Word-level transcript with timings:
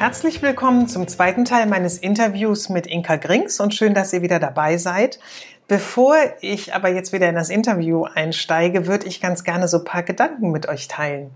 Herzlich 0.00 0.40
willkommen 0.40 0.88
zum 0.88 1.08
zweiten 1.08 1.44
Teil 1.44 1.66
meines 1.66 1.98
Interviews 1.98 2.70
mit 2.70 2.86
Inka 2.86 3.16
Grings 3.16 3.60
und 3.60 3.74
schön, 3.74 3.92
dass 3.92 4.14
ihr 4.14 4.22
wieder 4.22 4.38
dabei 4.38 4.78
seid. 4.78 5.18
Bevor 5.70 6.16
ich 6.40 6.74
aber 6.74 6.88
jetzt 6.88 7.12
wieder 7.12 7.28
in 7.28 7.36
das 7.36 7.48
Interview 7.48 8.02
einsteige, 8.02 8.88
würde 8.88 9.06
ich 9.06 9.20
ganz 9.20 9.44
gerne 9.44 9.68
so 9.68 9.78
ein 9.78 9.84
paar 9.84 10.02
Gedanken 10.02 10.50
mit 10.50 10.68
euch 10.68 10.88
teilen. 10.88 11.30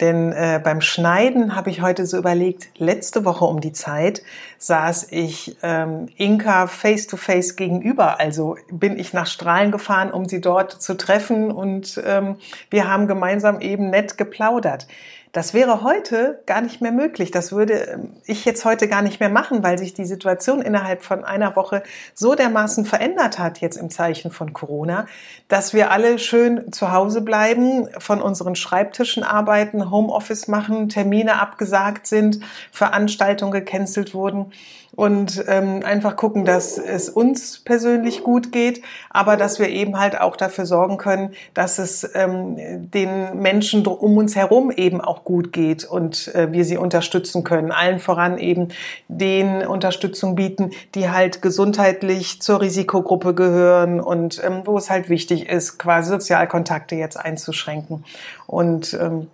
Denn 0.00 0.30
äh, 0.30 0.60
beim 0.62 0.80
Schneiden 0.80 1.56
habe 1.56 1.68
ich 1.70 1.82
heute 1.82 2.06
so 2.06 2.16
überlegt, 2.16 2.68
letzte 2.78 3.24
Woche 3.24 3.44
um 3.44 3.60
die 3.60 3.72
Zeit 3.72 4.22
saß 4.58 5.08
ich 5.10 5.56
ähm, 5.64 6.06
Inka 6.16 6.68
face-to-face 6.68 7.56
gegenüber. 7.56 8.20
Also 8.20 8.56
bin 8.70 8.96
ich 8.96 9.14
nach 9.14 9.26
Strahlen 9.26 9.72
gefahren, 9.72 10.12
um 10.12 10.26
sie 10.26 10.40
dort 10.40 10.80
zu 10.80 10.96
treffen 10.96 11.50
und 11.50 12.00
ähm, 12.06 12.36
wir 12.70 12.86
haben 12.86 13.08
gemeinsam 13.08 13.60
eben 13.60 13.90
nett 13.90 14.16
geplaudert. 14.16 14.86
Das 15.32 15.54
wäre 15.54 15.82
heute 15.82 16.42
gar 16.44 16.60
nicht 16.60 16.82
mehr 16.82 16.92
möglich. 16.92 17.30
Das 17.30 17.52
würde 17.52 17.74
ähm, 17.74 18.10
ich 18.26 18.44
jetzt 18.44 18.66
heute 18.66 18.86
gar 18.86 19.00
nicht 19.00 19.18
mehr 19.18 19.30
machen, 19.30 19.62
weil 19.62 19.78
sich 19.78 19.94
die 19.94 20.04
Situation 20.04 20.60
innerhalb 20.60 21.02
von 21.02 21.24
einer 21.24 21.56
Woche 21.56 21.82
so 22.12 22.34
dermaßen 22.34 22.84
verändert 22.84 23.38
hat, 23.38 23.58
jetzt 23.58 23.71
im 23.76 23.90
Zeichen 23.90 24.30
von 24.30 24.52
Corona, 24.52 25.06
dass 25.48 25.74
wir 25.74 25.90
alle 25.90 26.18
schön 26.18 26.72
zu 26.72 26.92
Hause 26.92 27.20
bleiben, 27.20 27.88
von 27.98 28.22
unseren 28.22 28.54
Schreibtischen 28.54 29.22
arbeiten, 29.22 29.90
Homeoffice 29.90 30.48
machen, 30.48 30.88
Termine 30.88 31.40
abgesagt 31.40 32.06
sind, 32.06 32.40
Veranstaltungen 32.70 33.52
gecancelt 33.52 34.14
wurden 34.14 34.52
und 34.94 35.42
ähm, 35.48 35.80
einfach 35.84 36.16
gucken, 36.16 36.44
dass 36.44 36.76
es 36.76 37.08
uns 37.08 37.60
persönlich 37.60 38.22
gut 38.22 38.52
geht, 38.52 38.82
aber 39.08 39.36
dass 39.36 39.58
wir 39.58 39.70
eben 39.70 39.98
halt 39.98 40.20
auch 40.20 40.36
dafür 40.36 40.66
sorgen 40.66 40.98
können, 40.98 41.32
dass 41.54 41.78
es 41.78 42.10
ähm, 42.14 42.90
den 42.90 43.40
Menschen 43.40 43.86
um 43.86 44.18
uns 44.18 44.36
herum 44.36 44.70
eben 44.70 45.00
auch 45.00 45.24
gut 45.24 45.52
geht 45.52 45.84
und 45.84 46.34
äh, 46.34 46.52
wir 46.52 46.66
sie 46.66 46.76
unterstützen 46.76 47.42
können. 47.42 47.72
Allen 47.72 48.00
voran 48.00 48.36
eben 48.36 48.68
den 49.08 49.66
Unterstützung 49.66 50.34
bieten, 50.34 50.72
die 50.94 51.08
halt 51.08 51.40
gesundheitlich 51.40 52.42
zur 52.42 52.60
Risikogruppe 52.60 53.34
gehören 53.34 53.61
und 54.00 54.42
ähm, 54.44 54.62
wo 54.64 54.76
es 54.76 54.90
halt 54.90 55.08
wichtig 55.08 55.48
ist, 55.48 55.78
quasi 55.78 56.10
Sozialkontakte 56.10 56.94
jetzt 56.94 57.16
einzuschränken. 57.16 58.04
Und 58.46 58.94
ähm, 58.94 59.28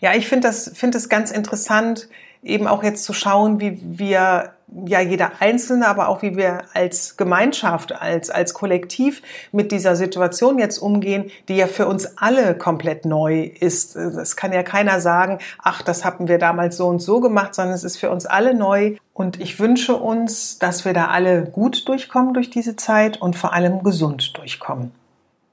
ja, 0.00 0.14
ich 0.14 0.28
finde 0.28 0.48
das, 0.48 0.70
finde 0.74 0.98
es 0.98 1.08
ganz 1.08 1.30
interessant, 1.30 2.08
eben 2.42 2.66
auch 2.66 2.82
jetzt 2.82 3.04
zu 3.04 3.12
schauen, 3.12 3.60
wie 3.60 3.80
wir 3.82 4.52
ja 4.86 5.00
jeder 5.00 5.32
Einzelne, 5.40 5.88
aber 5.88 6.08
auch 6.08 6.22
wie 6.22 6.36
wir 6.36 6.62
als 6.74 7.16
Gemeinschaft, 7.16 7.92
als, 7.92 8.30
als 8.30 8.54
Kollektiv 8.54 9.22
mit 9.52 9.72
dieser 9.72 9.96
Situation 9.96 10.58
jetzt 10.58 10.78
umgehen, 10.78 11.30
die 11.48 11.56
ja 11.56 11.66
für 11.66 11.86
uns 11.86 12.18
alle 12.18 12.56
komplett 12.56 13.04
neu 13.04 13.42
ist. 13.42 13.96
Es 13.96 14.36
kann 14.36 14.52
ja 14.52 14.62
keiner 14.62 15.00
sagen, 15.00 15.38
ach, 15.58 15.82
das 15.82 16.04
haben 16.04 16.28
wir 16.28 16.38
damals 16.38 16.76
so 16.76 16.86
und 16.86 17.00
so 17.00 17.20
gemacht, 17.20 17.54
sondern 17.54 17.74
es 17.74 17.84
ist 17.84 17.96
für 17.96 18.10
uns 18.10 18.26
alle 18.26 18.54
neu. 18.54 18.96
Und 19.12 19.40
ich 19.40 19.58
wünsche 19.58 19.96
uns, 19.96 20.58
dass 20.58 20.84
wir 20.84 20.92
da 20.92 21.08
alle 21.08 21.44
gut 21.44 21.88
durchkommen 21.88 22.34
durch 22.34 22.50
diese 22.50 22.76
Zeit 22.76 23.20
und 23.20 23.36
vor 23.36 23.52
allem 23.52 23.82
gesund 23.82 24.36
durchkommen. 24.36 24.92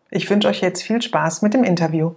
Ich 0.09 0.29
wünsche 0.29 0.47
euch 0.47 0.61
jetzt 0.61 0.83
viel 0.83 1.01
Spaß 1.01 1.41
mit 1.41 1.53
dem 1.53 1.63
Interview. 1.63 2.13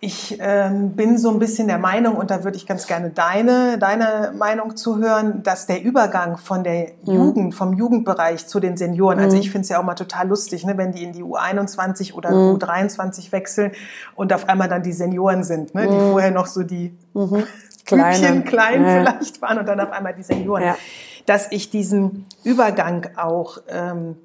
Ich 0.00 0.36
ähm, 0.40 0.92
bin 0.92 1.16
so 1.16 1.30
ein 1.30 1.38
bisschen 1.38 1.68
der 1.68 1.78
Meinung, 1.78 2.16
und 2.16 2.30
da 2.30 2.44
würde 2.44 2.56
ich 2.56 2.66
ganz 2.66 2.86
gerne 2.86 3.10
deine, 3.10 3.78
deine 3.78 4.32
Meinung 4.36 4.76
zuhören, 4.76 5.42
dass 5.42 5.66
der 5.66 5.82
Übergang 5.82 6.36
von 6.36 6.64
der 6.64 6.88
mhm. 7.04 7.14
Jugend, 7.14 7.54
vom 7.54 7.72
Jugendbereich 7.72 8.46
zu 8.46 8.60
den 8.60 8.76
Senioren, 8.76 9.18
also 9.18 9.30
mhm. 9.30 9.36
also 9.36 9.36
ich 9.38 9.50
finde 9.50 9.62
es 9.62 9.68
ja 9.70 9.80
auch 9.80 9.84
mal 9.84 9.94
total 9.94 10.28
lustig, 10.28 10.66
ne, 10.66 10.76
wenn 10.76 10.92
die 10.92 11.02
in 11.02 11.12
die 11.12 11.22
U21 11.22 12.12
oder 12.12 12.30
mhm. 12.30 12.56
U23 12.56 13.32
wechseln 13.32 13.72
und 14.14 14.32
auf 14.34 14.48
einmal 14.48 14.68
dann 14.68 14.82
die 14.82 14.92
Senioren 14.92 15.44
sind, 15.44 15.74
ne, 15.74 15.86
die 15.86 15.94
mhm. 15.94 16.10
vorher 16.10 16.30
noch 16.30 16.46
so 16.46 16.62
die 16.62 16.94
mhm. 17.14 17.44
Kleine. 17.86 18.42
klein 18.42 18.84
ja. 18.84 18.88
vielleicht 18.88 19.40
waren 19.40 19.58
und 19.58 19.66
dann 19.66 19.80
auf 19.80 19.92
einmal 19.92 20.12
die 20.12 20.22
Senioren. 20.22 20.62
Ja. 20.64 20.76
Dass 21.24 21.50
ich 21.52 21.70
diesen 21.70 22.26
Übergang 22.44 23.08
auch 23.16 23.58
ähm, 23.68 24.16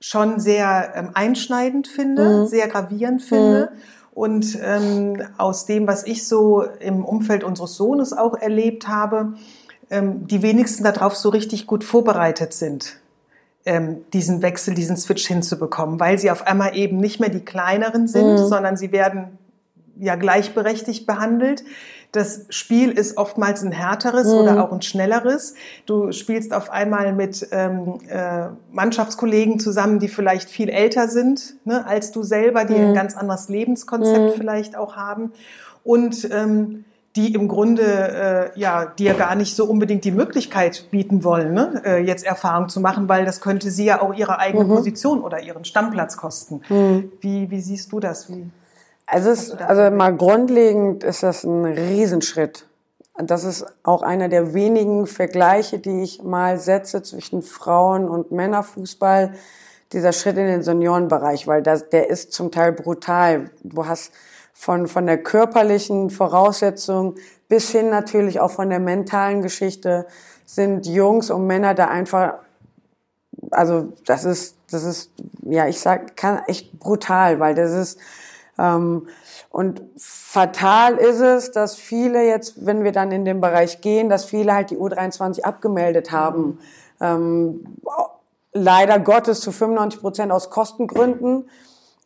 schon 0.00 0.40
sehr 0.40 0.92
ähm, 0.94 1.10
einschneidend 1.14 1.86
finde, 1.86 2.40
mhm. 2.40 2.46
sehr 2.46 2.68
gravierend 2.68 3.22
finde. 3.22 3.72
Und 4.14 4.56
ähm, 4.62 5.22
aus 5.38 5.66
dem, 5.66 5.88
was 5.88 6.06
ich 6.06 6.26
so 6.26 6.62
im 6.62 7.04
Umfeld 7.04 7.42
unseres 7.42 7.74
Sohnes 7.74 8.12
auch 8.12 8.34
erlebt 8.34 8.86
habe, 8.86 9.34
ähm, 9.90 10.26
die 10.28 10.40
wenigsten 10.42 10.84
darauf 10.84 11.16
so 11.16 11.30
richtig 11.30 11.66
gut 11.66 11.82
vorbereitet 11.82 12.52
sind, 12.52 12.96
ähm, 13.66 14.04
diesen 14.12 14.40
Wechsel, 14.40 14.74
diesen 14.74 14.96
Switch 14.96 15.26
hinzubekommen, 15.26 15.98
weil 15.98 16.18
sie 16.18 16.30
auf 16.30 16.46
einmal 16.46 16.76
eben 16.76 16.98
nicht 16.98 17.18
mehr 17.18 17.28
die 17.28 17.44
kleineren 17.44 18.06
sind, 18.06 18.32
mhm. 18.32 18.46
sondern 18.46 18.76
sie 18.76 18.92
werden 18.92 19.38
ja 19.98 20.14
gleichberechtigt 20.14 21.06
behandelt. 21.06 21.64
Das 22.14 22.46
Spiel 22.48 22.92
ist 22.92 23.16
oftmals 23.16 23.64
ein 23.64 23.72
härteres 23.72 24.28
mhm. 24.28 24.34
oder 24.34 24.64
auch 24.64 24.70
ein 24.70 24.82
schnelleres. 24.82 25.54
Du 25.84 26.12
spielst 26.12 26.54
auf 26.54 26.70
einmal 26.70 27.12
mit 27.12 27.48
ähm, 27.50 27.98
äh, 28.08 28.46
Mannschaftskollegen 28.70 29.58
zusammen, 29.58 29.98
die 29.98 30.06
vielleicht 30.06 30.48
viel 30.48 30.68
älter 30.68 31.08
sind 31.08 31.56
ne, 31.64 31.84
als 31.88 32.12
du 32.12 32.22
selber, 32.22 32.64
die 32.64 32.74
mhm. 32.74 32.88
ein 32.88 32.94
ganz 32.94 33.16
anderes 33.16 33.48
Lebenskonzept 33.48 34.36
mhm. 34.36 34.38
vielleicht 34.38 34.76
auch 34.76 34.94
haben 34.94 35.32
und 35.82 36.28
ähm, 36.30 36.84
die 37.16 37.34
im 37.34 37.48
Grunde 37.48 38.52
äh, 38.54 38.60
ja 38.60 38.86
dir 38.86 39.14
gar 39.14 39.34
nicht 39.34 39.56
so 39.56 39.64
unbedingt 39.64 40.04
die 40.04 40.12
Möglichkeit 40.12 40.88
bieten 40.92 41.24
wollen, 41.24 41.52
ne, 41.52 41.82
äh, 41.84 41.98
jetzt 41.98 42.24
Erfahrung 42.24 42.68
zu 42.68 42.78
machen, 42.78 43.08
weil 43.08 43.24
das 43.24 43.40
könnte 43.40 43.72
sie 43.72 43.86
ja 43.86 44.00
auch 44.00 44.14
ihre 44.14 44.38
eigene 44.38 44.64
mhm. 44.64 44.68
Position 44.68 45.20
oder 45.20 45.42
ihren 45.42 45.64
Stammplatz 45.64 46.16
kosten. 46.16 46.60
Mhm. 46.68 47.10
Wie, 47.20 47.50
wie 47.50 47.60
siehst 47.60 47.90
du 47.90 47.98
das? 47.98 48.28
Wie? 48.30 48.46
Also, 49.06 49.30
es, 49.30 49.52
also 49.52 49.94
mal 49.94 50.16
grundlegend 50.16 51.04
ist 51.04 51.22
das 51.22 51.44
ein 51.44 51.64
Riesenschritt. 51.64 52.66
Das 53.16 53.44
ist 53.44 53.64
auch 53.84 54.02
einer 54.02 54.28
der 54.28 54.54
wenigen 54.54 55.06
Vergleiche, 55.06 55.78
die 55.78 56.02
ich 56.02 56.22
mal 56.22 56.58
setze 56.58 57.02
zwischen 57.02 57.42
Frauen- 57.42 58.08
und 58.08 58.32
Männerfußball. 58.32 59.34
Dieser 59.92 60.12
Schritt 60.12 60.36
in 60.36 60.46
den 60.46 60.62
Seniorenbereich, 60.62 61.46
weil 61.46 61.62
das, 61.62 61.88
der 61.90 62.10
ist 62.10 62.32
zum 62.32 62.50
Teil 62.50 62.72
brutal. 62.72 63.50
Du 63.62 63.86
hast 63.86 64.12
von, 64.52 64.88
von 64.88 65.06
der 65.06 65.18
körperlichen 65.18 66.10
Voraussetzung 66.10 67.16
bis 67.48 67.70
hin 67.70 67.90
natürlich 67.90 68.40
auch 68.40 68.50
von 68.50 68.70
der 68.70 68.80
mentalen 68.80 69.42
Geschichte 69.42 70.06
sind 70.46 70.86
Jungs 70.86 71.30
und 71.30 71.46
Männer 71.46 71.74
da 71.74 71.88
einfach, 71.88 72.34
also 73.50 73.92
das 74.06 74.24
ist, 74.24 74.56
das 74.70 74.84
ist, 74.84 75.10
ja, 75.42 75.68
ich 75.68 75.80
sag, 75.80 76.16
kann 76.16 76.42
echt 76.46 76.78
brutal, 76.78 77.40
weil 77.40 77.54
das 77.54 77.72
ist, 77.72 77.98
und 78.56 79.82
fatal 79.96 80.96
ist 80.96 81.20
es, 81.20 81.50
dass 81.50 81.76
viele 81.76 82.24
jetzt, 82.24 82.66
wenn 82.66 82.84
wir 82.84 82.92
dann 82.92 83.10
in 83.10 83.24
den 83.24 83.40
Bereich 83.40 83.80
gehen, 83.80 84.08
dass 84.08 84.24
viele 84.24 84.54
halt 84.54 84.70
die 84.70 84.76
U23 84.76 85.42
abgemeldet 85.42 86.12
haben. 86.12 86.58
Ähm, 87.00 87.64
leider 88.52 89.00
Gottes 89.00 89.40
zu 89.40 89.52
95 89.52 90.00
Prozent 90.00 90.32
aus 90.32 90.50
Kostengründen. 90.50 91.48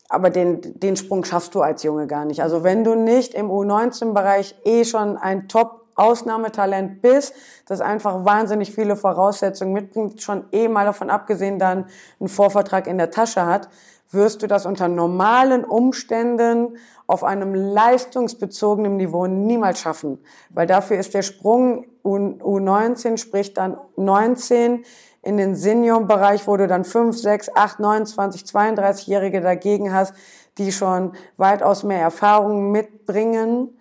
Aber 0.09 0.31
den, 0.31 0.81
den 0.81 0.97
Sprung 0.97 1.25
schaffst 1.25 1.55
du 1.55 1.61
als 1.61 1.83
Junge 1.83 2.07
gar 2.07 2.25
nicht. 2.25 2.43
Also 2.43 2.65
wenn 2.65 2.83
du 2.83 2.95
nicht 2.95 3.35
im 3.35 3.51
U19-Bereich 3.51 4.57
eh 4.65 4.87
schon 4.87 5.19
ein 5.19 5.49
Top-Ausnahmetalent 5.49 7.03
bist, 7.03 7.35
das 7.67 7.83
einfach 7.83 8.25
wahnsinnig 8.25 8.73
viele 8.73 8.97
Voraussetzungen 8.97 9.75
mitbringt, 9.75 10.23
schon 10.23 10.45
eh 10.51 10.69
mal 10.69 10.87
davon 10.87 11.11
abgesehen 11.11 11.59
dann 11.59 11.85
einen 12.21 12.31
Vorvertrag 12.31 12.87
in 12.87 12.97
der 12.97 13.11
Tasche 13.11 13.45
hat, 13.45 13.69
wirst 14.11 14.43
du 14.43 14.47
das 14.47 14.67
unter 14.67 14.89
normalen 14.89 15.65
Umständen 15.65 16.77
auf 17.07 17.25
einem 17.25 17.55
leistungsbezogenen 17.55 18.97
Niveau 18.97 19.27
niemals 19.27 19.81
schaffen, 19.81 20.19
weil 20.51 20.67
dafür 20.67 20.99
ist 20.99 21.15
der 21.15 21.23
Sprung 21.23 21.87
U19, 22.05 23.19
sprich 23.19 23.55
dann 23.55 23.77
19 23.97 24.85
in 25.23 25.37
den 25.37 25.57
Seniorenbereich, 25.57 26.47
wo 26.47 26.57
du 26.57 26.67
dann 26.67 26.85
5, 26.85 27.17
6, 27.19 27.51
8, 27.55 27.81
29, 27.81 28.43
32-Jährige 28.43 29.41
dagegen 29.41 29.93
hast, 29.93 30.15
die 30.59 30.73
schon 30.73 31.13
weitaus 31.37 31.83
mehr 31.83 32.01
Erfahrungen 32.01 32.71
mitbringen, 32.71 33.79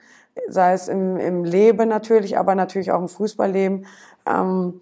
sei 0.47 0.73
es 0.73 0.87
im, 0.87 1.17
im 1.17 1.43
Leben 1.43 1.89
natürlich, 1.89 2.37
aber 2.37 2.55
natürlich 2.55 2.91
auch 2.91 2.99
im 2.99 3.07
Fußballleben. 3.07 3.85
Ähm, 4.25 4.81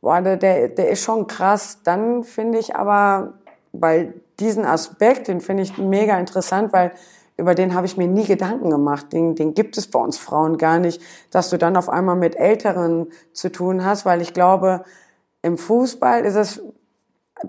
boah, 0.00 0.20
der, 0.20 0.68
der 0.68 0.88
ist 0.88 1.02
schon 1.02 1.26
krass. 1.26 1.80
Dann 1.84 2.24
finde 2.24 2.58
ich 2.58 2.76
aber, 2.76 3.34
weil 3.72 4.14
diesen 4.40 4.64
Aspekt, 4.64 5.28
den 5.28 5.40
finde 5.40 5.62
ich 5.62 5.78
mega 5.78 6.18
interessant, 6.18 6.72
weil 6.72 6.92
über 7.36 7.54
den 7.54 7.74
habe 7.74 7.86
ich 7.86 7.96
mir 7.96 8.06
nie 8.06 8.24
Gedanken 8.24 8.70
gemacht. 8.70 9.12
Den, 9.12 9.34
den 9.34 9.54
gibt 9.54 9.76
es 9.76 9.90
bei 9.90 9.98
uns 9.98 10.18
Frauen 10.18 10.56
gar 10.56 10.78
nicht, 10.78 11.00
dass 11.30 11.50
du 11.50 11.58
dann 11.58 11.76
auf 11.76 11.88
einmal 11.88 12.16
mit 12.16 12.36
Älteren 12.36 13.08
zu 13.32 13.50
tun 13.50 13.84
hast, 13.84 14.06
weil 14.06 14.20
ich 14.20 14.34
glaube, 14.34 14.84
im 15.42 15.58
Fußball 15.58 16.24
ist 16.24 16.36
es 16.36 16.62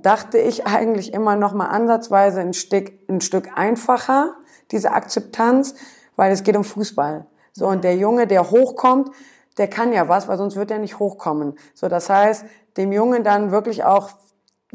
dachte 0.02 0.38
ich 0.38 0.66
eigentlich 0.66 1.14
immer 1.14 1.36
noch 1.36 1.54
mal 1.54 1.68
ansatzweise 1.68 2.42
ein 2.42 2.54
Stück, 2.54 2.92
ein 3.08 3.22
Stück 3.22 3.50
einfacher, 3.56 4.36
diese 4.72 4.92
Akzeptanz, 4.92 5.76
weil 6.16 6.32
es 6.32 6.44
geht 6.44 6.58
um 6.58 6.64
Fußball. 6.64 7.26
So, 7.54 7.68
und 7.68 7.84
der 7.84 7.96
Junge, 7.96 8.28
der 8.28 8.50
hochkommt, 8.52 9.12
der 9.58 9.70
kann 9.70 9.94
ja 9.94 10.10
was, 10.10 10.28
weil 10.28 10.38
sonst 10.38 10.56
wird 10.56 10.72
er 10.72 10.80
nicht 10.80 11.00
hochkommen. 11.00 11.56
So, 11.74 11.88
das 11.88 12.10
heißt, 12.10 12.46
dem 12.78 12.92
Jungen 12.92 13.24
dann 13.24 13.52
wirklich 13.52 13.84
auch 13.84 14.10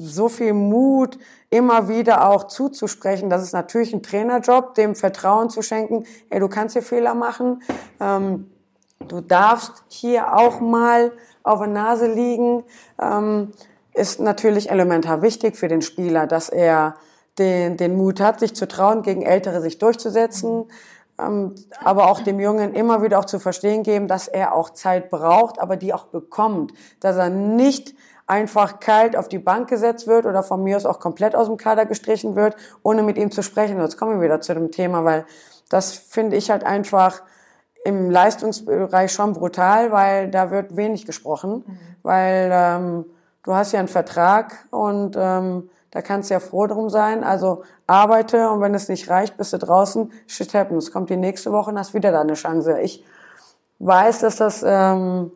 so 0.01 0.29
viel 0.29 0.55
Mut 0.55 1.19
immer 1.51 1.89
wieder 1.89 2.29
auch 2.29 2.45
zuzusprechen. 2.45 3.29
Das 3.29 3.43
ist 3.43 3.53
natürlich 3.53 3.93
ein 3.93 4.03
Trainerjob, 4.03 4.75
dem 4.75 4.95
Vertrauen 4.95 5.51
zu 5.51 5.63
schenken. 5.63 6.05
Ey, 6.31 6.41
du 6.41 6.49
kannst 6.49 6.73
hier 6.73 6.83
Fehler 6.83 7.15
machen. 7.15 7.63
Ähm, 8.01 8.51
du 9.07 9.21
darfst 9.21 9.85
hier 9.89 10.35
auch 10.37 10.61
mal 10.61 11.13
auf 11.43 11.59
der 11.59 11.69
Nase 11.69 12.07
liegen. 12.07 12.65
Ähm, 13.01 13.53
ist 13.93 14.21
natürlich 14.21 14.71
elementar 14.71 15.21
wichtig 15.21 15.57
für 15.57 15.69
den 15.69 15.83
Spieler, 15.83 16.27
dass 16.27 16.49
er 16.49 16.95
den, 17.39 17.77
den 17.77 17.97
Mut 17.97 18.21
hat, 18.21 18.41
sich 18.41 18.55
zu 18.55 18.67
trauen, 18.67 19.03
gegen 19.03 19.23
Ältere 19.23 19.61
sich 19.61 19.79
durchzusetzen. 19.79 20.65
Ähm, 21.19 21.55
aber 21.85 22.11
auch 22.11 22.21
dem 22.21 22.41
Jungen 22.41 22.73
immer 22.73 23.03
wieder 23.03 23.19
auch 23.19 23.27
zu 23.27 23.39
verstehen 23.39 23.83
geben, 23.83 24.09
dass 24.09 24.29
er 24.29 24.55
auch 24.55 24.71
Zeit 24.71 25.11
braucht, 25.11 25.61
aber 25.61 25.77
die 25.77 25.93
auch 25.93 26.07
bekommt. 26.07 26.73
Dass 27.01 27.17
er 27.17 27.29
nicht 27.29 27.95
einfach 28.31 28.79
kalt 28.79 29.17
auf 29.17 29.29
die 29.29 29.41
Bank 29.41 29.69
gesetzt 29.69 30.07
wird 30.07 30.25
oder 30.25 30.45
von 30.45 30.63
mir 30.63 30.77
aus 30.77 30.87
auch 30.87 31.01
komplett 31.01 31.35
aus 31.35 31.49
dem 31.49 31.57
Kader 31.57 31.85
gestrichen 31.85 32.37
wird, 32.37 32.55
ohne 32.85 33.03
mit 33.03 33.19
ihm 33.19 33.33
zu 33.33 33.43
sprechen. 33.43 33.81
Jetzt 33.81 33.99
kommen 33.99 34.15
wir 34.15 34.25
wieder 34.25 34.41
zu 34.41 34.55
dem 34.55 34.71
Thema, 34.71 35.05
weil 35.05 35.27
das 35.69 35.95
finde 35.95 36.37
ich 36.37 36.51
halt 36.51 36.65
einfach 36.65 37.23
im 37.85 38.09
Leistungsbereich 38.09 39.13
schon 39.13 39.33
brutal, 39.33 39.91
weil 39.91 40.31
da 40.31 40.53
wird 40.53 40.77
wenig 40.77 41.07
gesprochen, 41.07 41.65
mhm. 41.67 41.79
weil 42.03 42.51
ähm, 42.53 43.05
du 43.43 43.55
hast 43.55 43.73
ja 43.73 43.81
einen 43.81 43.89
Vertrag 43.89 44.67
und 44.71 45.17
ähm, 45.19 45.69
da 45.91 46.01
kannst 46.01 46.31
du 46.31 46.35
ja 46.35 46.41
froh 46.41 46.69
drum 46.69 46.89
sein. 46.89 47.25
Also 47.25 47.65
arbeite 47.89 48.49
und 48.51 48.61
wenn 48.61 48.75
es 48.75 48.89
nicht 48.89 49.11
reicht, 49.11 49.39
bist 49.39 49.53
du 49.53 49.59
draußen, 49.59 50.13
shit 50.29 50.55
happens. 50.55 50.93
Kommt 50.93 51.11
die 51.11 51.17
nächste 51.17 51.51
Woche 51.51 51.71
und 51.71 51.79
hast 51.79 51.95
wieder 51.95 52.13
deine 52.13 52.35
Chance. 52.35 52.81
Ich 52.81 53.05
weiß, 53.81 54.21
dass 54.21 54.37
das 54.37 54.65
ähm, 54.65 55.33